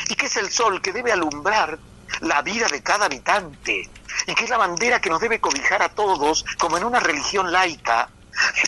y 0.10 0.16
que 0.16 0.26
es 0.26 0.38
el 0.38 0.52
sol 0.52 0.82
que 0.82 0.94
debe 0.94 1.12
alumbrar 1.12 1.78
la 2.22 2.42
vida 2.42 2.68
de 2.68 2.82
cada 2.82 3.06
habitante, 3.06 3.90
y 4.26 4.36
que 4.36 4.44
es 4.44 4.50
la 4.50 4.58
bandera 4.58 5.02
que 5.02 5.10
nos 5.10 5.22
debe 5.22 5.40
cobijar 5.40 5.82
a 5.82 5.90
todos, 5.90 6.46
como 6.58 6.78
en 6.78 6.84
una 6.84 7.00
religión 7.00 7.52
laica, 7.52 8.10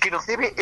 que 0.01 0.11
nos 0.11 0.25
debe 0.25 0.53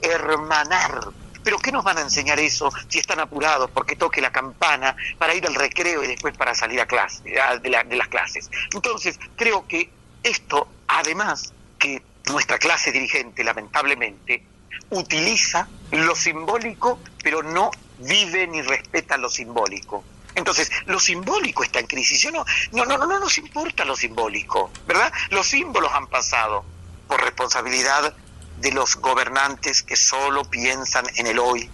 hermanar. 0.00 1.08
Pero 1.44 1.58
¿qué 1.58 1.72
nos 1.72 1.82
van 1.82 1.98
a 1.98 2.02
enseñar 2.02 2.38
eso 2.38 2.70
si 2.88 3.00
están 3.00 3.18
apurados 3.18 3.68
porque 3.70 3.96
toque 3.96 4.20
la 4.20 4.30
campana 4.30 4.94
para 5.18 5.34
ir 5.34 5.44
al 5.46 5.56
recreo 5.56 6.04
y 6.04 6.06
después 6.06 6.36
para 6.36 6.54
salir 6.54 6.80
a 6.80 6.86
clase, 6.86 7.22
de, 7.24 7.84
de 7.88 7.96
las 7.96 8.08
clases? 8.08 8.48
Entonces, 8.72 9.18
creo 9.36 9.66
que 9.66 9.90
esto, 10.22 10.68
además, 10.86 11.52
que 11.78 12.00
nuestra 12.26 12.58
clase 12.58 12.92
dirigente, 12.92 13.42
lamentablemente, 13.42 14.44
utiliza 14.90 15.68
lo 15.90 16.14
simbólico, 16.14 17.00
pero 17.22 17.42
no 17.42 17.70
vive 17.98 18.46
ni 18.46 18.62
respeta 18.62 19.16
lo 19.16 19.28
simbólico. 19.28 20.04
Entonces, 20.34 20.70
lo 20.86 20.98
simbólico 20.98 21.62
está 21.62 21.80
en 21.80 21.86
crisis. 21.86 22.20
Yo 22.20 22.30
no, 22.30 22.44
no, 22.72 22.84
no, 22.84 22.98
no 22.98 23.20
nos 23.20 23.36
importa 23.38 23.84
lo 23.84 23.96
simbólico, 23.96 24.70
¿verdad? 24.86 25.12
Los 25.30 25.46
símbolos 25.48 25.92
han 25.92 26.06
pasado 26.06 26.64
por 27.12 27.20
responsabilidad 27.22 28.14
de 28.58 28.72
los 28.72 28.96
gobernantes 28.96 29.82
que 29.82 29.96
solo 29.96 30.44
piensan 30.44 31.04
en 31.16 31.26
el 31.26 31.38
hoy 31.38 31.68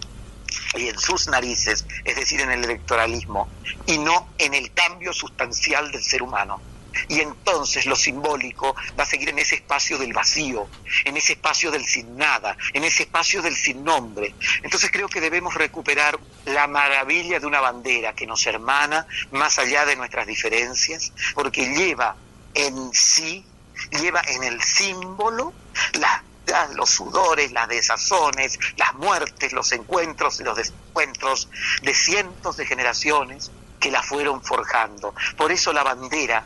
y 0.75 0.89
en 0.89 0.99
sus 0.99 1.29
narices, 1.29 1.85
es 2.03 2.15
decir, 2.17 2.41
en 2.41 2.51
el 2.51 2.65
electoralismo, 2.65 3.47
y 3.85 3.99
no 3.99 4.27
en 4.37 4.53
el 4.53 4.73
cambio 4.73 5.13
sustancial 5.13 5.93
del 5.93 6.03
ser 6.03 6.23
humano. 6.23 6.61
Y 7.07 7.21
entonces 7.21 7.85
lo 7.85 7.95
simbólico 7.95 8.75
va 8.99 9.03
a 9.03 9.05
seguir 9.05 9.29
en 9.29 9.39
ese 9.39 9.55
espacio 9.55 9.97
del 9.97 10.11
vacío, 10.11 10.67
en 11.05 11.15
ese 11.15 11.33
espacio 11.33 11.71
del 11.71 11.85
sin 11.85 12.17
nada, 12.17 12.57
en 12.73 12.83
ese 12.83 13.03
espacio 13.03 13.41
del 13.41 13.55
sin 13.55 13.81
nombre. 13.85 14.35
Entonces 14.61 14.91
creo 14.91 15.07
que 15.07 15.21
debemos 15.21 15.53
recuperar 15.53 16.19
la 16.47 16.67
maravilla 16.67 17.39
de 17.39 17.47
una 17.47 17.61
bandera 17.61 18.13
que 18.13 18.27
nos 18.27 18.45
hermana 18.45 19.07
más 19.31 19.57
allá 19.57 19.85
de 19.85 19.95
nuestras 19.95 20.27
diferencias, 20.27 21.13
porque 21.33 21.73
lleva 21.73 22.17
en 22.53 22.91
sí, 22.93 23.45
lleva 23.91 24.21
en 24.27 24.43
el 24.43 24.61
símbolo 24.61 25.53
los 26.75 26.89
sudores, 26.89 27.51
las 27.51 27.67
desazones, 27.67 28.57
las 28.77 28.93
muertes, 28.95 29.53
los 29.53 29.71
encuentros 29.71 30.39
y 30.39 30.43
los 30.43 30.57
desencuentros 30.57 31.49
de 31.81 31.93
cientos 31.93 32.57
de 32.57 32.65
generaciones 32.65 33.51
que 33.79 33.91
la 33.91 34.01
fueron 34.01 34.41
forjando. 34.43 35.13
Por 35.37 35.51
eso 35.51 35.73
la 35.73 35.83
bandera 35.83 36.43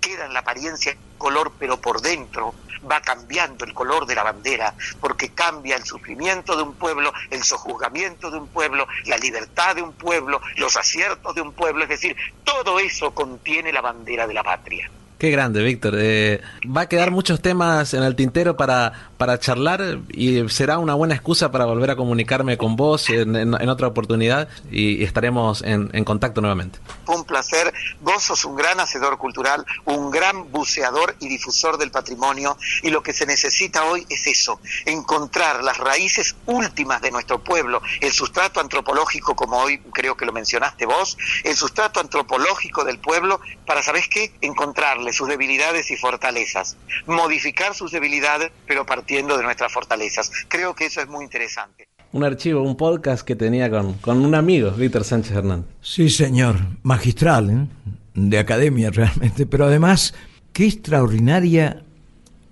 queda 0.00 0.26
en 0.26 0.32
la 0.32 0.40
apariencia 0.40 0.96
color, 1.18 1.52
pero 1.58 1.80
por 1.80 2.00
dentro 2.00 2.54
va 2.90 3.00
cambiando 3.00 3.64
el 3.64 3.74
color 3.74 4.06
de 4.06 4.14
la 4.14 4.22
bandera, 4.22 4.74
porque 5.00 5.30
cambia 5.30 5.76
el 5.76 5.84
sufrimiento 5.84 6.56
de 6.56 6.62
un 6.62 6.74
pueblo, 6.74 7.12
el 7.30 7.42
sojuzgamiento 7.42 8.30
de 8.30 8.38
un 8.38 8.46
pueblo, 8.48 8.86
la 9.06 9.16
libertad 9.16 9.74
de 9.74 9.82
un 9.82 9.92
pueblo, 9.92 10.40
los 10.56 10.76
aciertos 10.76 11.34
de 11.34 11.40
un 11.40 11.52
pueblo, 11.52 11.82
es 11.82 11.88
decir, 11.88 12.16
todo 12.44 12.78
eso 12.78 13.12
contiene 13.12 13.72
la 13.72 13.80
bandera 13.80 14.26
de 14.26 14.34
la 14.34 14.44
patria. 14.44 14.90
Qué 15.18 15.30
grande, 15.30 15.62
Víctor. 15.62 15.94
Eh, 15.96 16.42
va 16.64 16.82
a 16.82 16.88
quedar 16.88 17.10
muchos 17.10 17.40
temas 17.40 17.94
en 17.94 18.02
el 18.02 18.14
tintero 18.14 18.56
para, 18.56 18.92
para 19.16 19.38
charlar 19.38 19.98
y 20.10 20.48
será 20.48 20.78
una 20.78 20.94
buena 20.94 21.14
excusa 21.14 21.50
para 21.50 21.64
volver 21.64 21.90
a 21.90 21.96
comunicarme 21.96 22.58
con 22.58 22.76
vos 22.76 23.08
en, 23.10 23.68
otra 23.68 23.86
oportunidad 23.86 24.48
y, 24.70 25.02
estaremos 25.04 25.62
en, 25.62 25.90
en, 25.92 26.04
contacto 26.04 26.40
nuevamente. 26.40 26.78
Un 27.06 27.24
placer. 27.24 27.72
Vos 28.00 28.22
sos 28.22 28.44
un 28.44 28.56
gran 28.56 28.80
hacedor 28.80 29.18
cultural, 29.18 29.64
un 29.84 30.10
gran 30.10 30.50
buceador 30.50 31.14
y 31.20 31.28
difusor 31.28 31.78
del 31.78 31.90
patrimonio 31.90 32.56
y 32.82 32.90
lo 32.90 33.02
que 33.02 33.12
se 33.12 33.26
necesita 33.26 33.84
hoy 33.84 34.06
es 34.08 34.26
eso, 34.26 34.60
encontrar 34.84 35.62
las 35.62 35.78
raíces 35.78 36.36
últimas 36.46 37.00
de 37.00 37.10
nuestro 37.10 37.42
pueblo, 37.42 37.82
el 38.00 38.12
sustrato 38.12 38.60
antropológico, 38.60 39.34
como 39.34 39.58
hoy 39.58 39.78
creo 39.92 40.16
que 40.16 40.26
lo 40.26 40.32
mencionaste 40.32 40.86
vos, 40.86 41.16
el 41.44 41.56
sustrato 41.56 42.00
antropológico 42.00 42.84
del 42.84 42.98
pueblo 42.98 43.40
para, 43.64 43.82
¿sabés 43.82 44.08
qué? 44.08 44.32
Encontrarle 44.40 45.12
sus 45.12 45.28
debilidades 45.28 45.90
y 45.90 45.96
fortalezas, 45.96 46.76
modificar 47.06 47.74
sus 47.74 47.92
debilidades, 47.92 48.50
pero 48.66 48.84
partiendo 49.06 49.36
de 49.36 49.44
nuestras 49.44 49.72
fortalezas. 49.72 50.32
Creo 50.48 50.74
que 50.74 50.86
eso 50.86 51.00
es 51.00 51.06
muy 51.06 51.22
interesante. 51.22 51.86
Un 52.10 52.24
archivo, 52.24 52.62
un 52.62 52.76
podcast 52.76 53.24
que 53.24 53.36
tenía 53.36 53.70
con, 53.70 53.94
con 53.94 54.24
un 54.24 54.34
amigo, 54.34 54.72
Víctor 54.72 55.04
Sánchez 55.04 55.36
Hernán. 55.36 55.64
Sí, 55.80 56.10
señor, 56.10 56.56
magistral, 56.82 57.50
¿eh? 57.50 57.66
de 58.14 58.38
academia 58.40 58.90
realmente, 58.92 59.46
pero 59.46 59.66
además, 59.66 60.12
qué 60.52 60.66
extraordinaria 60.66 61.84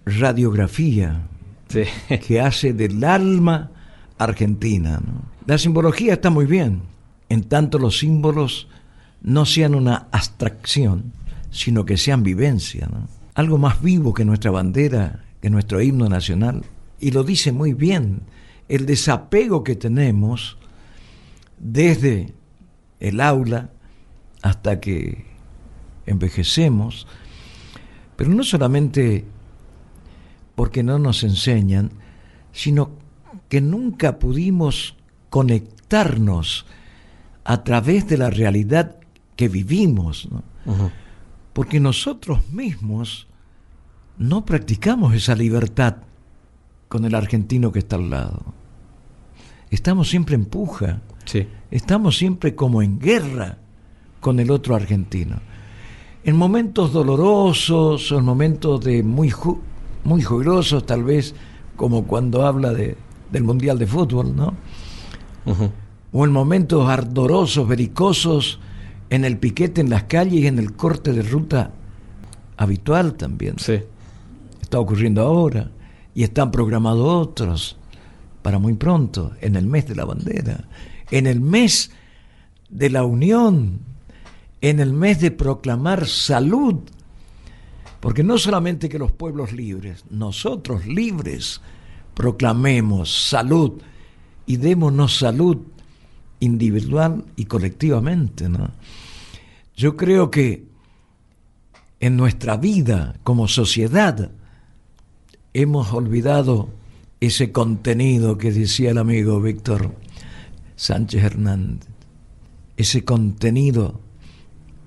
radiografía 0.07 1.23
que 2.25 2.41
hace 2.41 2.73
del 2.73 3.03
alma 3.03 3.73
argentina. 4.17 5.01
La 5.47 5.59
simbología 5.59 6.13
está 6.13 6.31
muy 6.31 6.47
bien, 6.47 6.83
en 7.31 7.43
tanto 7.49 7.81
los 7.81 7.99
símbolos 7.99 8.69
no 9.23 9.45
sean 9.45 9.75
una 9.75 10.07
abstracción, 10.13 11.15
sino 11.51 11.85
que 11.85 11.97
sean 11.97 12.23
vivencia, 12.23 12.89
algo 13.35 13.59
más 13.59 13.83
vivo 13.83 14.15
que 14.15 14.25
nuestra 14.25 14.53
bandera, 14.53 15.24
que 15.45 15.51
nuestro 15.51 15.83
himno 15.83 16.09
nacional. 16.09 16.65
Y 16.99 17.11
lo 17.11 17.23
dice 17.23 17.53
muy 17.53 17.75
bien, 17.75 18.23
el 18.67 18.87
desapego 18.87 19.63
que 19.63 19.77
tenemos 19.77 20.57
desde 21.59 22.33
el 22.99 23.21
aula 23.21 23.69
hasta 24.41 24.81
que 24.81 25.27
envejecemos, 26.07 27.07
pero 28.17 28.31
no 28.31 28.43
solamente 28.43 29.27
porque 30.55 30.83
no 30.83 30.99
nos 30.99 31.23
enseñan, 31.25 31.91
sino 32.51 32.93
que 33.51 33.61
nunca 33.61 34.19
pudimos 34.19 34.97
conectarnos 35.29 36.65
a 37.45 37.65
través 37.65 38.09
de 38.09 38.17
la 38.17 38.31
realidad 38.31 38.97
que 39.37 39.51
vivimos. 39.51 40.27
¿no? 40.31 40.43
porque 41.53 41.81
nosotros 41.81 42.51
mismos 42.51 43.27
no 44.19 44.45
practicamos 44.45 45.15
esa 45.15 45.35
libertad 45.35 45.97
con 46.89 47.05
el 47.05 47.15
argentino 47.15 47.73
que 47.73 47.81
está 47.81 47.97
al 47.97 48.11
lado. 48.11 48.43
Estamos 49.71 50.09
siempre 50.09 50.37
en 50.37 50.45
puja, 50.45 51.01
estamos 51.71 52.17
siempre 52.17 52.55
como 52.55 52.83
en 52.83 52.99
guerra 52.99 53.59
con 54.21 54.39
el 54.39 54.51
otro 54.51 54.77
argentino. 54.77 55.41
En 56.23 56.37
momentos 56.37 56.93
dolorosos 56.93 58.13
o 58.13 58.19
en 58.19 58.25
momentos 58.25 58.83
de 58.85 59.03
muy, 59.03 59.33
muy 60.05 60.23
jubilosos, 60.23 60.87
tal 60.87 61.03
vez 61.03 61.35
como 61.77 62.05
cuando 62.05 62.47
habla 62.47 62.73
de, 62.73 62.97
del 63.33 63.43
Mundial 63.43 63.79
de 63.79 63.87
Fútbol, 63.87 64.35
¿no? 64.35 64.55
O 66.13 66.25
en 66.25 66.33
momentos 66.33 66.89
ardorosos, 66.89 67.67
belicosos, 67.67 68.61
en 69.11 69.25
el 69.25 69.39
piquete 69.39 69.81
en 69.81 69.91
las 69.91 70.05
calles 70.05 70.41
y 70.41 70.47
en 70.47 70.59
el 70.59 70.75
corte 70.75 71.13
de 71.13 71.23
ruta 71.23 71.73
habitual 72.57 73.15
también. 73.15 73.59
Sí. 73.59 73.81
Está 74.75 74.81
ocurriendo 74.81 75.23
ahora 75.23 75.71
y 76.17 76.25
están 76.25 76.51
programados 76.51 77.07
otros 77.07 77.77
para 78.43 78.59
muy 78.59 78.75
pronto, 78.75 79.31
en 79.41 79.55
el 79.55 79.67
mes 79.67 79.87
de 79.87 79.95
la 79.95 80.05
bandera, 80.05 80.65
en 81.13 81.29
el 81.29 81.41
mes 81.41 81.93
de 82.71 82.91
la 82.91 83.05
unión, 83.05 83.79
en 84.61 84.81
el 84.81 84.93
mes 84.93 85.21
de 85.21 85.31
proclamar 85.31 86.09
salud. 86.09 86.81
Porque 88.01 88.25
no 88.25 88.37
solamente 88.37 88.89
que 88.89 88.99
los 88.99 89.13
pueblos 89.13 89.53
libres, 89.53 90.07
nosotros 90.11 90.85
libres 90.87 91.61
proclamemos 92.13 93.29
salud 93.29 93.81
y 94.45 94.57
démonos 94.57 95.17
salud 95.17 95.59
individual 96.41 97.25
y 97.37 97.45
colectivamente. 97.45 98.49
¿no? 98.49 98.73
Yo 99.77 99.97
creo 99.97 100.33
que 100.33 100.67
en 102.01 102.17
nuestra 102.17 102.57
vida 102.57 103.15
como 103.23 103.47
sociedad 103.47 104.33
hemos 105.55 105.93
olvidado 105.93 106.69
ese 107.21 107.53
contenido 107.53 108.37
que 108.37 108.53
decía 108.53 108.91
el 108.91 108.99
amigo 108.99 109.41
Víctor 109.41 109.95
Sánchez 110.75 111.23
Hernández, 111.23 111.89
ese 112.77 113.05
contenido 113.05 114.01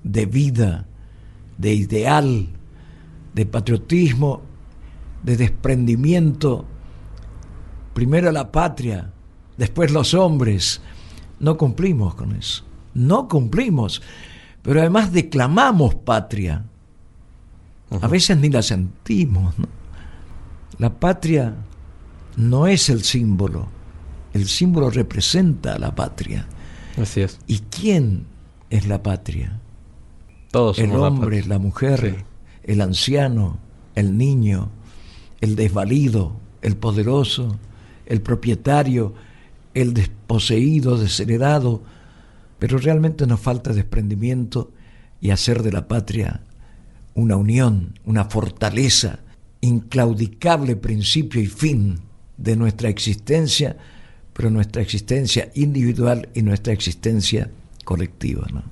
de 0.04 0.26
vida, 0.26 0.86
de 1.56 1.72
ideal, 1.72 2.48
de 3.34 3.46
patriotismo, 3.46 4.42
de 5.22 5.38
desprendimiento, 5.38 6.66
primero 7.94 8.30
la 8.30 8.52
patria, 8.52 9.10
después 9.56 9.90
los 9.90 10.12
hombres. 10.12 10.82
No 11.40 11.56
cumplimos 11.56 12.14
con 12.14 12.36
eso, 12.36 12.64
no 12.92 13.26
cumplimos, 13.26 14.02
pero 14.60 14.80
además 14.80 15.12
declamamos 15.12 15.94
patria. 15.94 16.64
A 18.02 18.06
veces 18.06 18.36
ni 18.36 18.50
la 18.50 18.60
sentimos. 18.60 19.54
La 20.78 21.00
patria 21.00 21.54
no 22.36 22.66
es 22.66 22.88
el 22.88 23.02
símbolo, 23.02 23.68
el 24.32 24.46
símbolo 24.46 24.90
representa 24.90 25.74
a 25.74 25.78
la 25.78 25.94
patria. 25.94 26.46
Así 27.00 27.22
es. 27.22 27.38
¿Y 27.46 27.60
quién 27.70 28.26
es 28.70 28.86
la 28.86 29.02
patria? 29.02 29.60
Todos 30.50 30.78
el 30.78 30.90
la 30.90 31.00
hombre, 31.00 31.44
la, 31.44 31.58
mujer, 31.58 32.24
el 32.62 32.80
anciano, 32.80 33.58
el 33.94 34.16
niño, 34.16 34.70
el 35.40 35.56
desvalido, 35.56 36.36
el 36.62 36.76
poderoso, 36.76 37.58
el 38.06 38.22
propietario, 38.22 39.14
el 39.74 39.94
desposeído, 39.94 40.96
desheredado. 40.96 41.82
Pero 42.58 42.78
realmente 42.78 43.26
nos 43.26 43.40
falta 43.40 43.72
desprendimiento 43.72 44.70
y 45.20 45.30
hacer 45.30 45.62
de 45.62 45.72
la 45.72 45.88
patria 45.88 46.42
una 47.14 47.36
unión, 47.36 47.98
una 48.04 48.26
fortaleza, 48.26 49.20
inclaudicable 49.60 50.76
principio 50.76 51.40
y 51.40 51.46
fin 51.46 52.00
de 52.36 52.56
nuestra 52.56 52.88
existencia, 52.88 53.76
pero 54.32 54.50
nuestra 54.50 54.82
existencia 54.82 55.50
individual 55.54 56.28
y 56.34 56.42
nuestra 56.42 56.72
existencia 56.72 57.50
colectiva. 57.84 58.46
¿no? 58.52 58.62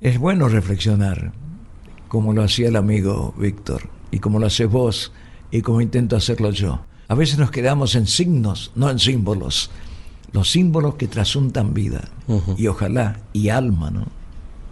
Es 0.00 0.18
bueno 0.18 0.48
reflexionar, 0.48 1.32
como 2.08 2.32
lo 2.32 2.42
hacía 2.42 2.68
el 2.68 2.76
amigo 2.76 3.34
Víctor, 3.38 3.88
y 4.10 4.18
como 4.18 4.38
lo 4.38 4.46
haces 4.46 4.68
vos, 4.68 5.12
y 5.50 5.60
como 5.62 5.80
intento 5.80 6.16
hacerlo 6.16 6.50
yo. 6.50 6.84
A 7.08 7.14
veces 7.14 7.38
nos 7.38 7.50
quedamos 7.50 7.94
en 7.94 8.06
signos, 8.06 8.72
no 8.74 8.90
en 8.90 8.98
símbolos. 8.98 9.70
Los 10.32 10.50
símbolos 10.50 10.96
que 10.96 11.06
trasuntan 11.06 11.74
vida, 11.74 12.08
y 12.56 12.66
ojalá, 12.66 13.20
y 13.32 13.50
alma, 13.50 13.90
¿no? 13.90 14.06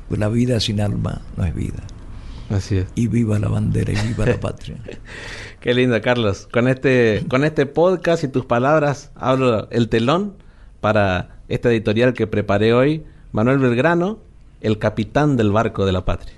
Pues 0.08 0.18
la 0.18 0.28
vida 0.28 0.58
sin 0.60 0.80
alma 0.80 1.22
no 1.36 1.44
es 1.44 1.54
vida. 1.54 1.82
Así 2.52 2.78
es. 2.78 2.86
Y 2.94 3.08
viva 3.08 3.38
la 3.38 3.48
bandera 3.48 3.92
y 3.92 4.08
viva 4.08 4.26
la 4.26 4.36
patria. 4.40 4.76
Qué 5.60 5.74
lindo, 5.74 6.00
Carlos. 6.00 6.48
Con 6.52 6.68
este, 6.68 7.24
con 7.28 7.44
este 7.44 7.66
podcast 7.66 8.24
y 8.24 8.28
tus 8.28 8.44
palabras 8.44 9.10
abro 9.14 9.68
el 9.70 9.88
telón 9.88 10.34
para 10.80 11.38
esta 11.48 11.70
editorial 11.70 12.14
que 12.14 12.26
preparé 12.26 12.74
hoy. 12.74 13.04
Manuel 13.32 13.58
Belgrano, 13.58 14.18
el 14.60 14.78
capitán 14.78 15.36
del 15.36 15.50
barco 15.52 15.86
de 15.86 15.92
la 15.92 16.04
patria. 16.04 16.34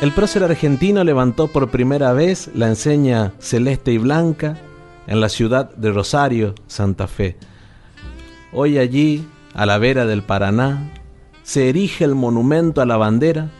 El 0.00 0.12
prócer 0.12 0.44
argentino 0.44 1.02
levantó 1.02 1.48
por 1.48 1.70
primera 1.70 2.12
vez 2.12 2.50
la 2.54 2.68
enseña 2.68 3.32
celeste 3.40 3.92
y 3.92 3.98
blanca 3.98 4.56
en 5.08 5.20
la 5.20 5.28
ciudad 5.28 5.74
de 5.74 5.90
Rosario, 5.90 6.54
Santa 6.66 7.08
Fe. 7.08 7.36
Hoy 8.52 8.78
allí, 8.78 9.26
a 9.54 9.66
la 9.66 9.78
vera 9.78 10.06
del 10.06 10.22
Paraná, 10.22 10.92
se 11.42 11.70
erige 11.70 12.04
el 12.04 12.14
monumento 12.14 12.82
a 12.82 12.86
la 12.86 12.98
bandera, 12.98 13.50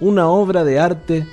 una 0.00 0.28
obra 0.28 0.64
de 0.64 0.80
arte 0.80 1.26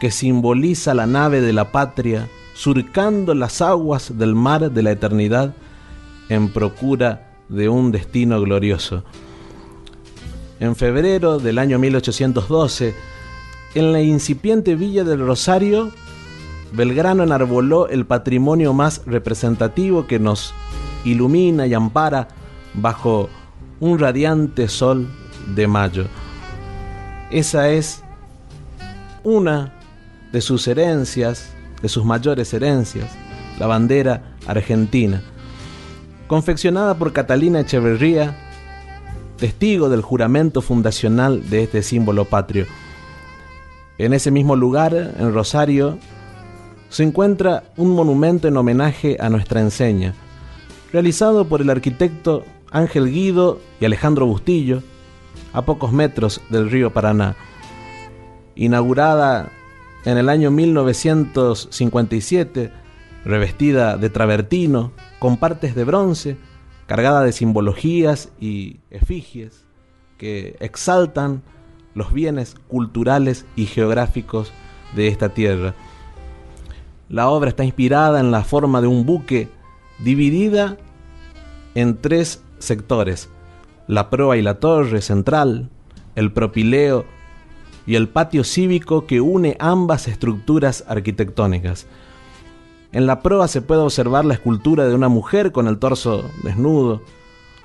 que 0.00 0.10
simboliza 0.10 0.92
la 0.92 1.06
nave 1.06 1.40
de 1.40 1.52
la 1.52 1.70
patria 1.70 2.28
surcando 2.54 3.34
las 3.34 3.60
aguas 3.60 4.18
del 4.18 4.34
mar 4.34 4.70
de 4.70 4.82
la 4.82 4.90
eternidad 4.90 5.54
en 6.28 6.52
procura 6.52 7.30
de 7.48 7.68
un 7.68 7.92
destino 7.92 8.40
glorioso. 8.40 9.04
En 10.58 10.74
febrero 10.74 11.38
del 11.38 11.58
año 11.58 11.78
1812, 11.78 12.94
en 13.74 13.92
la 13.92 14.00
incipiente 14.00 14.74
villa 14.76 15.04
del 15.04 15.20
Rosario, 15.20 15.92
Belgrano 16.74 17.22
enarboló 17.22 17.88
el 17.88 18.04
patrimonio 18.04 18.72
más 18.72 19.02
representativo 19.06 20.08
que 20.08 20.18
nos 20.18 20.52
ilumina 21.04 21.68
y 21.68 21.74
ampara 21.74 22.26
bajo 22.74 23.28
un 23.78 23.98
radiante 24.00 24.66
sol 24.66 25.08
de 25.54 25.68
mayo. 25.68 26.06
Esa 27.30 27.68
es 27.68 28.02
una 29.22 29.72
de 30.32 30.40
sus 30.40 30.66
herencias, 30.66 31.48
de 31.80 31.88
sus 31.88 32.04
mayores 32.04 32.52
herencias, 32.52 33.08
la 33.60 33.68
bandera 33.68 34.34
argentina, 34.48 35.22
confeccionada 36.26 36.98
por 36.98 37.12
Catalina 37.12 37.60
Echeverría, 37.60 38.36
testigo 39.36 39.88
del 39.88 40.02
juramento 40.02 40.60
fundacional 40.60 41.48
de 41.48 41.62
este 41.62 41.84
símbolo 41.84 42.24
patrio. 42.24 42.66
En 43.96 44.12
ese 44.12 44.32
mismo 44.32 44.56
lugar, 44.56 44.92
en 44.94 45.32
Rosario, 45.32 45.98
se 46.94 47.02
encuentra 47.02 47.64
un 47.76 47.90
monumento 47.90 48.46
en 48.46 48.56
homenaje 48.56 49.16
a 49.18 49.28
nuestra 49.28 49.60
enseña, 49.60 50.14
realizado 50.92 51.48
por 51.48 51.60
el 51.60 51.70
arquitecto 51.70 52.44
Ángel 52.70 53.10
Guido 53.10 53.58
y 53.80 53.84
Alejandro 53.84 54.26
Bustillo, 54.26 54.80
a 55.52 55.62
pocos 55.62 55.90
metros 55.90 56.40
del 56.50 56.70
río 56.70 56.92
Paraná. 56.92 57.34
Inaugurada 58.54 59.50
en 60.04 60.18
el 60.18 60.28
año 60.28 60.52
1957, 60.52 62.70
revestida 63.24 63.96
de 63.96 64.08
travertino, 64.08 64.92
con 65.18 65.36
partes 65.36 65.74
de 65.74 65.82
bronce, 65.82 66.36
cargada 66.86 67.24
de 67.24 67.32
simbologías 67.32 68.30
y 68.38 68.78
efigies 68.90 69.66
que 70.16 70.54
exaltan 70.60 71.42
los 71.92 72.12
bienes 72.12 72.54
culturales 72.68 73.46
y 73.56 73.66
geográficos 73.66 74.52
de 74.94 75.08
esta 75.08 75.30
tierra. 75.30 75.74
La 77.08 77.28
obra 77.28 77.50
está 77.50 77.64
inspirada 77.64 78.20
en 78.20 78.30
la 78.30 78.44
forma 78.44 78.80
de 78.80 78.86
un 78.86 79.04
buque 79.04 79.48
dividida 79.98 80.76
en 81.74 82.00
tres 82.00 82.42
sectores, 82.58 83.28
la 83.86 84.10
proa 84.10 84.36
y 84.36 84.42
la 84.42 84.58
torre 84.58 85.02
central, 85.02 85.68
el 86.14 86.32
propileo 86.32 87.04
y 87.86 87.96
el 87.96 88.08
patio 88.08 88.44
cívico 88.44 89.06
que 89.06 89.20
une 89.20 89.56
ambas 89.60 90.08
estructuras 90.08 90.84
arquitectónicas. 90.88 91.86
En 92.92 93.06
la 93.06 93.20
proa 93.20 93.48
se 93.48 93.60
puede 93.60 93.82
observar 93.82 94.24
la 94.24 94.34
escultura 94.34 94.86
de 94.86 94.94
una 94.94 95.08
mujer 95.08 95.52
con 95.52 95.68
el 95.68 95.78
torso 95.78 96.30
desnudo, 96.42 97.02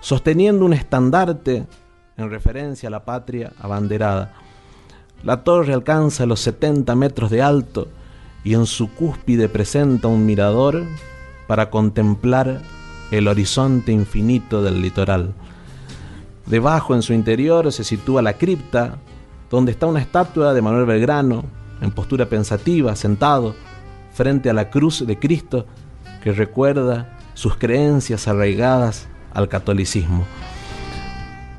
sosteniendo 0.02 0.66
un 0.66 0.74
estandarte 0.74 1.66
en 2.18 2.30
referencia 2.30 2.88
a 2.88 2.92
la 2.92 3.06
patria 3.06 3.54
abanderada. 3.60 4.34
La 5.24 5.44
torre 5.44 5.74
alcanza 5.74 6.26
los 6.26 6.40
70 6.42 6.96
metros 6.96 7.30
de 7.30 7.42
alto 7.42 7.88
y 8.44 8.54
en 8.54 8.66
su 8.66 8.90
cúspide 8.90 9.50
presenta 9.50 10.08
un 10.08 10.26
mirador 10.26 10.84
para 11.48 11.70
contemplar 11.70 12.62
el 13.12 13.28
horizonte 13.28 13.92
infinito 13.92 14.62
del 14.62 14.82
litoral. 14.82 15.34
Debajo 16.46 16.96
en 16.96 17.02
su 17.02 17.14
interior 17.14 17.72
se 17.72 17.84
sitúa 17.84 18.22
la 18.22 18.34
cripta, 18.34 18.98
donde 19.50 19.72
está 19.72 19.88
una 19.88 20.00
estatua 20.00 20.54
de 20.54 20.62
Manuel 20.62 20.86
Belgrano, 20.86 21.44
en 21.82 21.92
postura 21.92 22.28
pensativa, 22.28 22.96
sentado, 22.96 23.56
frente 24.14 24.50
a 24.50 24.54
la 24.54 24.70
cruz 24.70 25.06
de 25.06 25.18
Cristo, 25.18 25.66
que 26.24 26.32
recuerda 26.32 27.18
sus 27.34 27.56
creencias 27.56 28.28
arraigadas 28.28 29.08
al 29.34 29.48
catolicismo. 29.48 30.26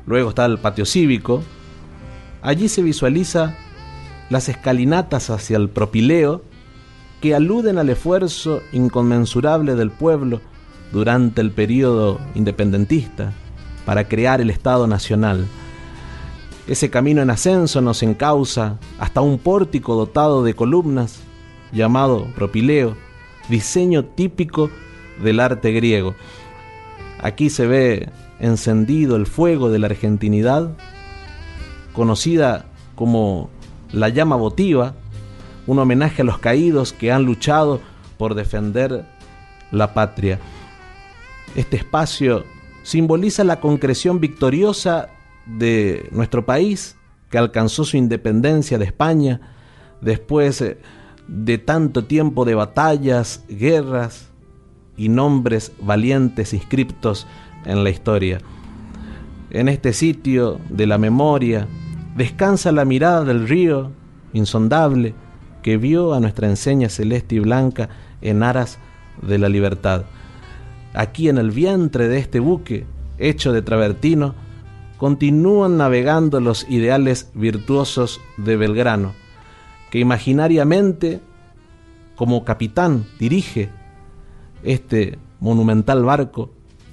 Luego 0.05 0.29
está 0.29 0.45
el 0.45 0.59
patio 0.59 0.85
cívico. 0.85 1.43
Allí 2.41 2.69
se 2.69 2.81
visualiza 2.81 3.55
las 4.29 4.49
escalinatas 4.49 5.29
hacia 5.29 5.57
el 5.57 5.69
propileo 5.69 6.43
que 7.21 7.35
aluden 7.35 7.77
al 7.77 7.89
esfuerzo 7.89 8.63
inconmensurable 8.71 9.75
del 9.75 9.91
pueblo 9.91 10.41
durante 10.91 11.41
el 11.41 11.51
periodo 11.51 12.19
independentista 12.33 13.31
para 13.85 14.07
crear 14.07 14.41
el 14.41 14.49
Estado 14.49 14.87
Nacional. 14.87 15.45
Ese 16.67 16.89
camino 16.89 17.21
en 17.21 17.29
ascenso 17.29 17.79
nos 17.81 18.01
encausa 18.03 18.79
hasta 18.99 19.21
un 19.21 19.37
pórtico 19.37 19.95
dotado 19.95 20.43
de 20.43 20.55
columnas 20.55 21.21
llamado 21.71 22.27
propileo, 22.35 22.95
diseño 23.49 24.05
típico 24.05 24.69
del 25.23 25.39
arte 25.39 25.71
griego. 25.71 26.15
Aquí 27.21 27.49
se 27.49 27.67
ve 27.67 28.09
encendido 28.39 29.15
el 29.15 29.27
fuego 29.27 29.69
de 29.69 29.79
la 29.79 29.87
argentinidad, 29.87 30.71
conocida 31.93 32.65
como 32.95 33.49
la 33.91 34.09
llama 34.09 34.35
votiva, 34.35 34.95
un 35.67 35.79
homenaje 35.79 36.21
a 36.21 36.25
los 36.25 36.39
caídos 36.39 36.93
que 36.93 37.11
han 37.11 37.23
luchado 37.23 37.81
por 38.17 38.35
defender 38.35 39.05
la 39.71 39.93
patria. 39.93 40.39
Este 41.55 41.77
espacio 41.77 42.45
simboliza 42.83 43.43
la 43.43 43.59
concreción 43.59 44.19
victoriosa 44.19 45.09
de 45.45 46.07
nuestro 46.11 46.45
país, 46.45 46.95
que 47.29 47.37
alcanzó 47.37 47.83
su 47.85 47.97
independencia 47.97 48.77
de 48.77 48.85
España 48.85 49.41
después 50.01 50.61
eh, 50.61 50.77
de 51.27 51.57
tanto 51.57 52.05
tiempo 52.05 52.43
de 52.45 52.55
batallas, 52.55 53.43
guerras 53.47 54.29
y 54.97 55.09
nombres 55.09 55.71
valientes 55.81 56.53
inscriptos 56.53 57.27
en 57.65 57.83
la 57.83 57.89
historia. 57.89 58.39
En 59.49 59.69
este 59.69 59.93
sitio 59.93 60.59
de 60.69 60.87
la 60.87 60.97
memoria 60.97 61.67
descansa 62.15 62.71
la 62.71 62.85
mirada 62.85 63.23
del 63.23 63.47
río 63.47 63.91
insondable 64.33 65.13
que 65.61 65.77
vio 65.77 66.13
a 66.13 66.19
nuestra 66.19 66.47
enseña 66.47 66.89
celeste 66.89 67.35
y 67.35 67.39
blanca 67.39 67.89
en 68.21 68.43
aras 68.43 68.79
de 69.21 69.37
la 69.37 69.49
libertad. 69.49 70.03
Aquí 70.93 71.29
en 71.29 71.37
el 71.37 71.51
vientre 71.51 72.07
de 72.07 72.17
este 72.17 72.39
buque, 72.39 72.85
hecho 73.17 73.53
de 73.53 73.61
travertino, 73.61 74.35
continúan 74.97 75.77
navegando 75.77 76.39
los 76.39 76.69
ideales 76.69 77.31
virtuosos 77.33 78.21
de 78.37 78.57
Belgrano, 78.57 79.13
que 79.89 79.99
imaginariamente, 79.99 81.21
como 82.15 82.43
capitán, 82.43 83.05
dirige 83.19 83.69
este 84.63 85.17
monumental 85.39 86.03
barco 86.03 86.51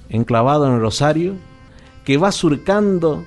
enclavado 0.09 0.67
en 0.67 0.73
el 0.73 0.81
Rosario, 0.81 1.35
que 2.03 2.17
va 2.17 2.31
surcando 2.31 3.25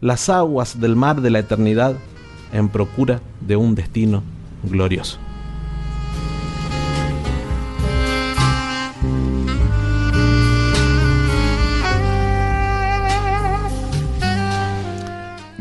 las 0.00 0.28
aguas 0.28 0.80
del 0.80 0.96
mar 0.96 1.20
de 1.20 1.30
la 1.30 1.38
eternidad 1.38 1.94
en 2.52 2.68
procura 2.68 3.20
de 3.40 3.56
un 3.56 3.74
destino 3.74 4.22
glorioso. 4.62 5.18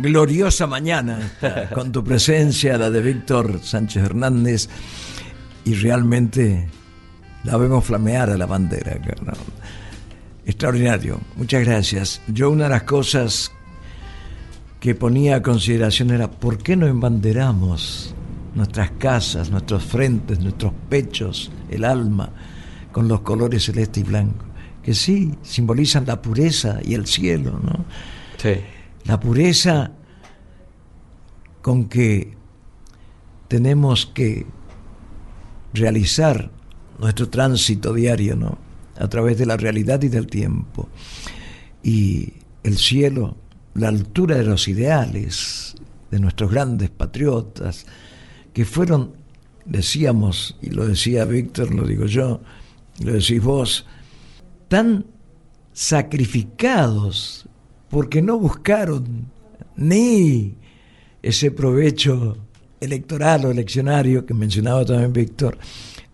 gloriosa 0.02 0.66
mañana 0.66 1.20
con 1.74 1.92
tu 1.92 2.04
presencia, 2.04 2.78
la 2.78 2.90
de 2.90 3.02
Víctor 3.02 3.60
Sánchez 3.62 4.04
Hernández, 4.04 4.70
y 5.66 5.76
realmente 5.76 6.70
la 7.44 7.58
vemos 7.58 7.86
flamear 7.86 8.30
a 8.30 8.38
la 8.38 8.46
bandera. 8.46 8.98
Extraordinario, 10.46 11.20
muchas 11.36 11.66
gracias. 11.66 12.22
Yo 12.28 12.50
una 12.50 12.66
de 12.66 12.70
las 12.72 12.84
cosas 12.84 13.52
que 14.80 14.96
ponía 14.96 15.38
a 15.38 15.42
consideración 15.42 16.12
era, 16.12 16.32
¿por 16.32 16.58
qué 16.58 16.76
no 16.76 16.88
embanderamos 16.88 18.16
nuestras 18.56 18.92
casas, 18.92 19.50
nuestros 19.50 19.84
frentes, 19.84 20.40
nuestros 20.40 20.74
pechos, 20.90 21.52
el 21.70 21.84
alma, 21.84 22.30
con 22.92 23.08
los 23.08 23.22
colores 23.22 23.66
celeste 23.66 24.00
y 24.00 24.04
blanco? 24.04 24.46
Que 24.84 24.94
sí, 24.94 25.34
simbolizan 25.42 26.06
la 26.06 26.22
pureza 26.22 26.80
y 26.84 26.94
el 26.94 27.06
cielo, 27.06 27.60
¿no? 27.62 27.86
Sí. 28.38 28.62
La 29.04 29.20
pureza 29.20 29.92
con 31.62 31.86
que 31.90 32.34
tenemos 33.50 34.06
que 34.06 34.46
realizar 35.74 36.52
nuestro 37.00 37.30
tránsito 37.30 37.94
diario, 37.94 38.36
¿no? 38.36 38.58
A 38.98 39.08
través 39.08 39.38
de 39.38 39.46
la 39.46 39.58
realidad 39.58 40.02
y 40.04 40.08
del 40.10 40.28
tiempo. 40.28 40.88
Y 41.84 42.34
el 42.64 42.78
cielo, 42.78 43.38
la 43.80 43.88
altura 43.90 44.38
de 44.38 44.44
los 44.44 44.68
ideales 44.68 45.76
de 46.12 46.20
nuestros 46.20 46.52
grandes 46.52 46.90
patriotas, 46.90 47.86
que 48.54 48.66
fueron, 48.66 49.14
decíamos, 49.66 50.58
y 50.62 50.72
lo 50.72 50.88
decía 50.88 51.26
Víctor, 51.26 51.74
lo 51.74 51.86
digo 51.86 52.06
yo, 52.06 52.42
lo 53.04 53.14
decís 53.14 53.42
vos, 53.42 53.86
tan 54.68 55.06
sacrificados 55.74 57.48
porque 57.90 58.22
no 58.22 58.38
buscaron 58.38 59.28
ni 59.76 60.56
ese 61.22 61.52
provecho 61.52 62.38
electoral 62.80 63.46
o 63.46 63.52
eleccionario 63.52 64.26
que 64.26 64.34
mencionaba 64.34 64.86
también 64.86 65.14
Víctor, 65.14 65.58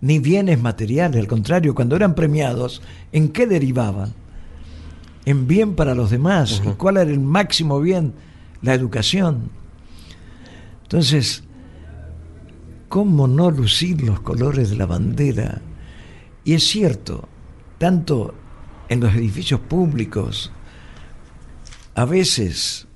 ni 0.01 0.19
bienes 0.19 0.61
materiales, 0.61 1.19
al 1.19 1.27
contrario, 1.27 1.73
cuando 1.73 1.95
eran 1.95 2.15
premiados, 2.15 2.81
¿en 3.11 3.29
qué 3.29 3.47
derivaban? 3.47 4.13
En 5.25 5.47
bien 5.47 5.75
para 5.75 5.95
los 5.95 6.11
demás. 6.11 6.61
¿Y 6.65 6.69
cuál 6.69 6.97
era 6.97 7.09
el 7.09 7.19
máximo 7.19 7.79
bien? 7.79 8.13
La 8.61 8.73
educación. 8.73 9.49
Entonces, 10.83 11.43
¿cómo 12.89 13.27
no 13.27 13.49
lucir 13.49 14.01
los 14.03 14.19
colores 14.19 14.69
de 14.69 14.75
la 14.75 14.85
bandera? 14.85 15.61
Y 16.43 16.53
es 16.53 16.63
cierto, 16.63 17.27
tanto 17.79 18.35
en 18.87 18.99
los 18.99 19.15
edificios 19.15 19.59
públicos, 19.61 20.51
a 21.95 22.05
veces 22.05 22.87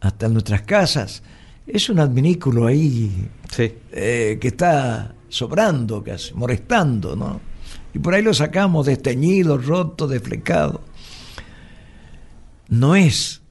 hasta 0.00 0.26
en 0.26 0.32
nuestras 0.32 0.62
casas, 0.62 1.22
es 1.66 1.90
un 1.90 1.98
adminículo 1.98 2.66
ahí 2.66 3.28
eh, 3.58 4.38
que 4.40 4.48
está 4.48 5.14
sobrando 5.28 6.02
casi, 6.02 6.32
molestando, 6.34 7.14
¿no? 7.14 7.40
Y 7.92 7.98
por 7.98 8.14
ahí 8.14 8.22
lo 8.22 8.32
sacamos 8.32 8.86
desteñido, 8.86 9.58
roto, 9.58 10.06
desflecado. 10.06 10.80
No 12.68 12.96
es 12.96 13.42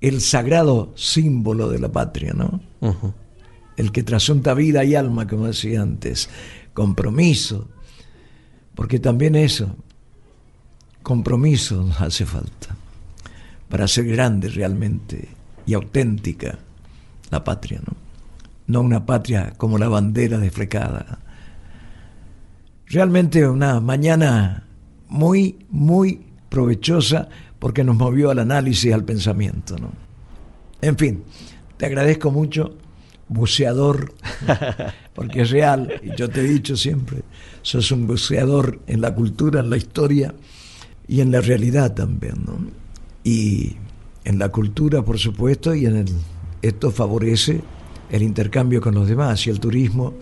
el 0.00 0.20
sagrado 0.20 0.92
símbolo 0.96 1.68
de 1.68 1.78
la 1.78 1.90
patria, 1.90 2.32
¿no? 2.32 2.60
El 3.76 3.92
que 3.92 4.02
trasunta 4.02 4.54
vida 4.54 4.84
y 4.84 4.94
alma, 4.94 5.26
como 5.26 5.46
decía 5.46 5.82
antes, 5.82 6.28
compromiso, 6.72 7.68
porque 8.74 9.00
también 9.00 9.34
eso, 9.34 9.74
compromiso 11.02 11.82
nos 11.82 12.00
hace 12.00 12.26
falta 12.26 12.76
para 13.68 13.88
ser 13.88 14.06
grande 14.06 14.48
realmente 14.48 15.28
y 15.66 15.74
auténtica 15.74 16.58
la 17.30 17.44
patria, 17.44 17.80
¿no? 17.84 17.96
No 18.66 18.82
una 18.82 19.04
patria 19.04 19.54
como 19.56 19.78
la 19.78 19.88
bandera 19.88 20.38
desflecada. 20.38 21.18
Realmente 22.86 23.46
una 23.48 23.80
mañana 23.80 24.64
muy, 25.08 25.66
muy 25.70 26.26
provechosa 26.48 27.28
porque 27.58 27.84
nos 27.84 27.96
movió 27.96 28.30
al 28.30 28.38
análisis, 28.38 28.92
al 28.92 29.04
pensamiento, 29.04 29.76
¿no? 29.78 29.92
En 30.80 30.96
fin, 30.96 31.24
te 31.76 31.86
agradezco 31.86 32.30
mucho, 32.30 32.76
buceador, 33.28 34.14
porque 35.14 35.42
es 35.42 35.50
real, 35.50 36.00
y 36.02 36.16
yo 36.16 36.28
te 36.28 36.40
he 36.40 36.44
dicho 36.44 36.76
siempre, 36.76 37.22
sos 37.62 37.90
un 37.90 38.06
buceador 38.06 38.80
en 38.86 39.00
la 39.00 39.14
cultura, 39.14 39.60
en 39.60 39.70
la 39.70 39.76
historia 39.76 40.34
y 41.06 41.20
en 41.20 41.32
la 41.32 41.40
realidad 41.40 41.94
también, 41.94 42.44
¿no? 42.46 42.58
Y 43.24 43.76
en 44.24 44.38
la 44.38 44.50
cultura, 44.50 45.02
por 45.02 45.18
supuesto, 45.18 45.74
y 45.74 45.86
en 45.86 45.96
el, 45.96 46.06
esto 46.62 46.90
favorece 46.90 47.62
el 48.10 48.22
intercambio 48.22 48.80
con 48.80 48.94
los 48.94 49.08
demás 49.08 49.46
y 49.46 49.50
el 49.50 49.60
turismo 49.60 50.14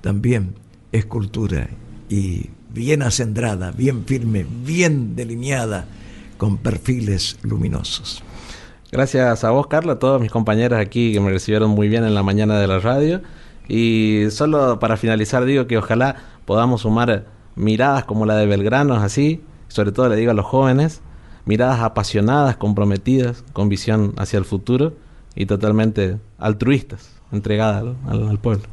también 0.00 0.54
es 0.90 1.06
cultura 1.06 1.68
y 2.08 2.50
bien 2.72 3.02
acendrada, 3.02 3.70
bien 3.72 4.04
firme, 4.04 4.46
bien 4.64 5.14
delineada, 5.14 5.86
con 6.42 6.56
perfiles 6.56 7.38
luminosos. 7.42 8.20
Gracias 8.90 9.44
a 9.44 9.50
vos, 9.52 9.68
Carla, 9.68 9.92
a 9.92 9.98
todos 10.00 10.20
mis 10.20 10.32
compañeros 10.32 10.80
aquí 10.80 11.12
que 11.12 11.20
me 11.20 11.30
recibieron 11.30 11.70
muy 11.70 11.86
bien 11.86 12.02
en 12.02 12.16
la 12.16 12.24
mañana 12.24 12.58
de 12.58 12.66
la 12.66 12.80
radio. 12.80 13.22
Y 13.68 14.24
solo 14.30 14.80
para 14.80 14.96
finalizar 14.96 15.44
digo 15.44 15.68
que 15.68 15.78
ojalá 15.78 16.16
podamos 16.44 16.80
sumar 16.80 17.26
miradas 17.54 18.06
como 18.06 18.26
la 18.26 18.34
de 18.34 18.46
Belgrano, 18.46 18.94
así, 18.94 19.40
sobre 19.68 19.92
todo 19.92 20.08
le 20.08 20.16
digo 20.16 20.32
a 20.32 20.34
los 20.34 20.44
jóvenes, 20.44 21.00
miradas 21.44 21.78
apasionadas, 21.78 22.56
comprometidas, 22.56 23.44
con 23.52 23.68
visión 23.68 24.12
hacia 24.16 24.40
el 24.40 24.44
futuro 24.44 24.94
y 25.36 25.46
totalmente 25.46 26.18
altruistas, 26.38 27.08
entregadas 27.30 27.84
al, 28.08 28.38
pueblo. 28.40 28.64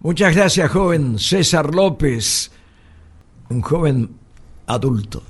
Muchas 0.00 0.34
gracias, 0.34 0.68
joven 0.68 1.20
César 1.20 1.72
López, 1.72 2.50
un 3.48 3.60
joven 3.60 4.10
adulto. 4.66 5.22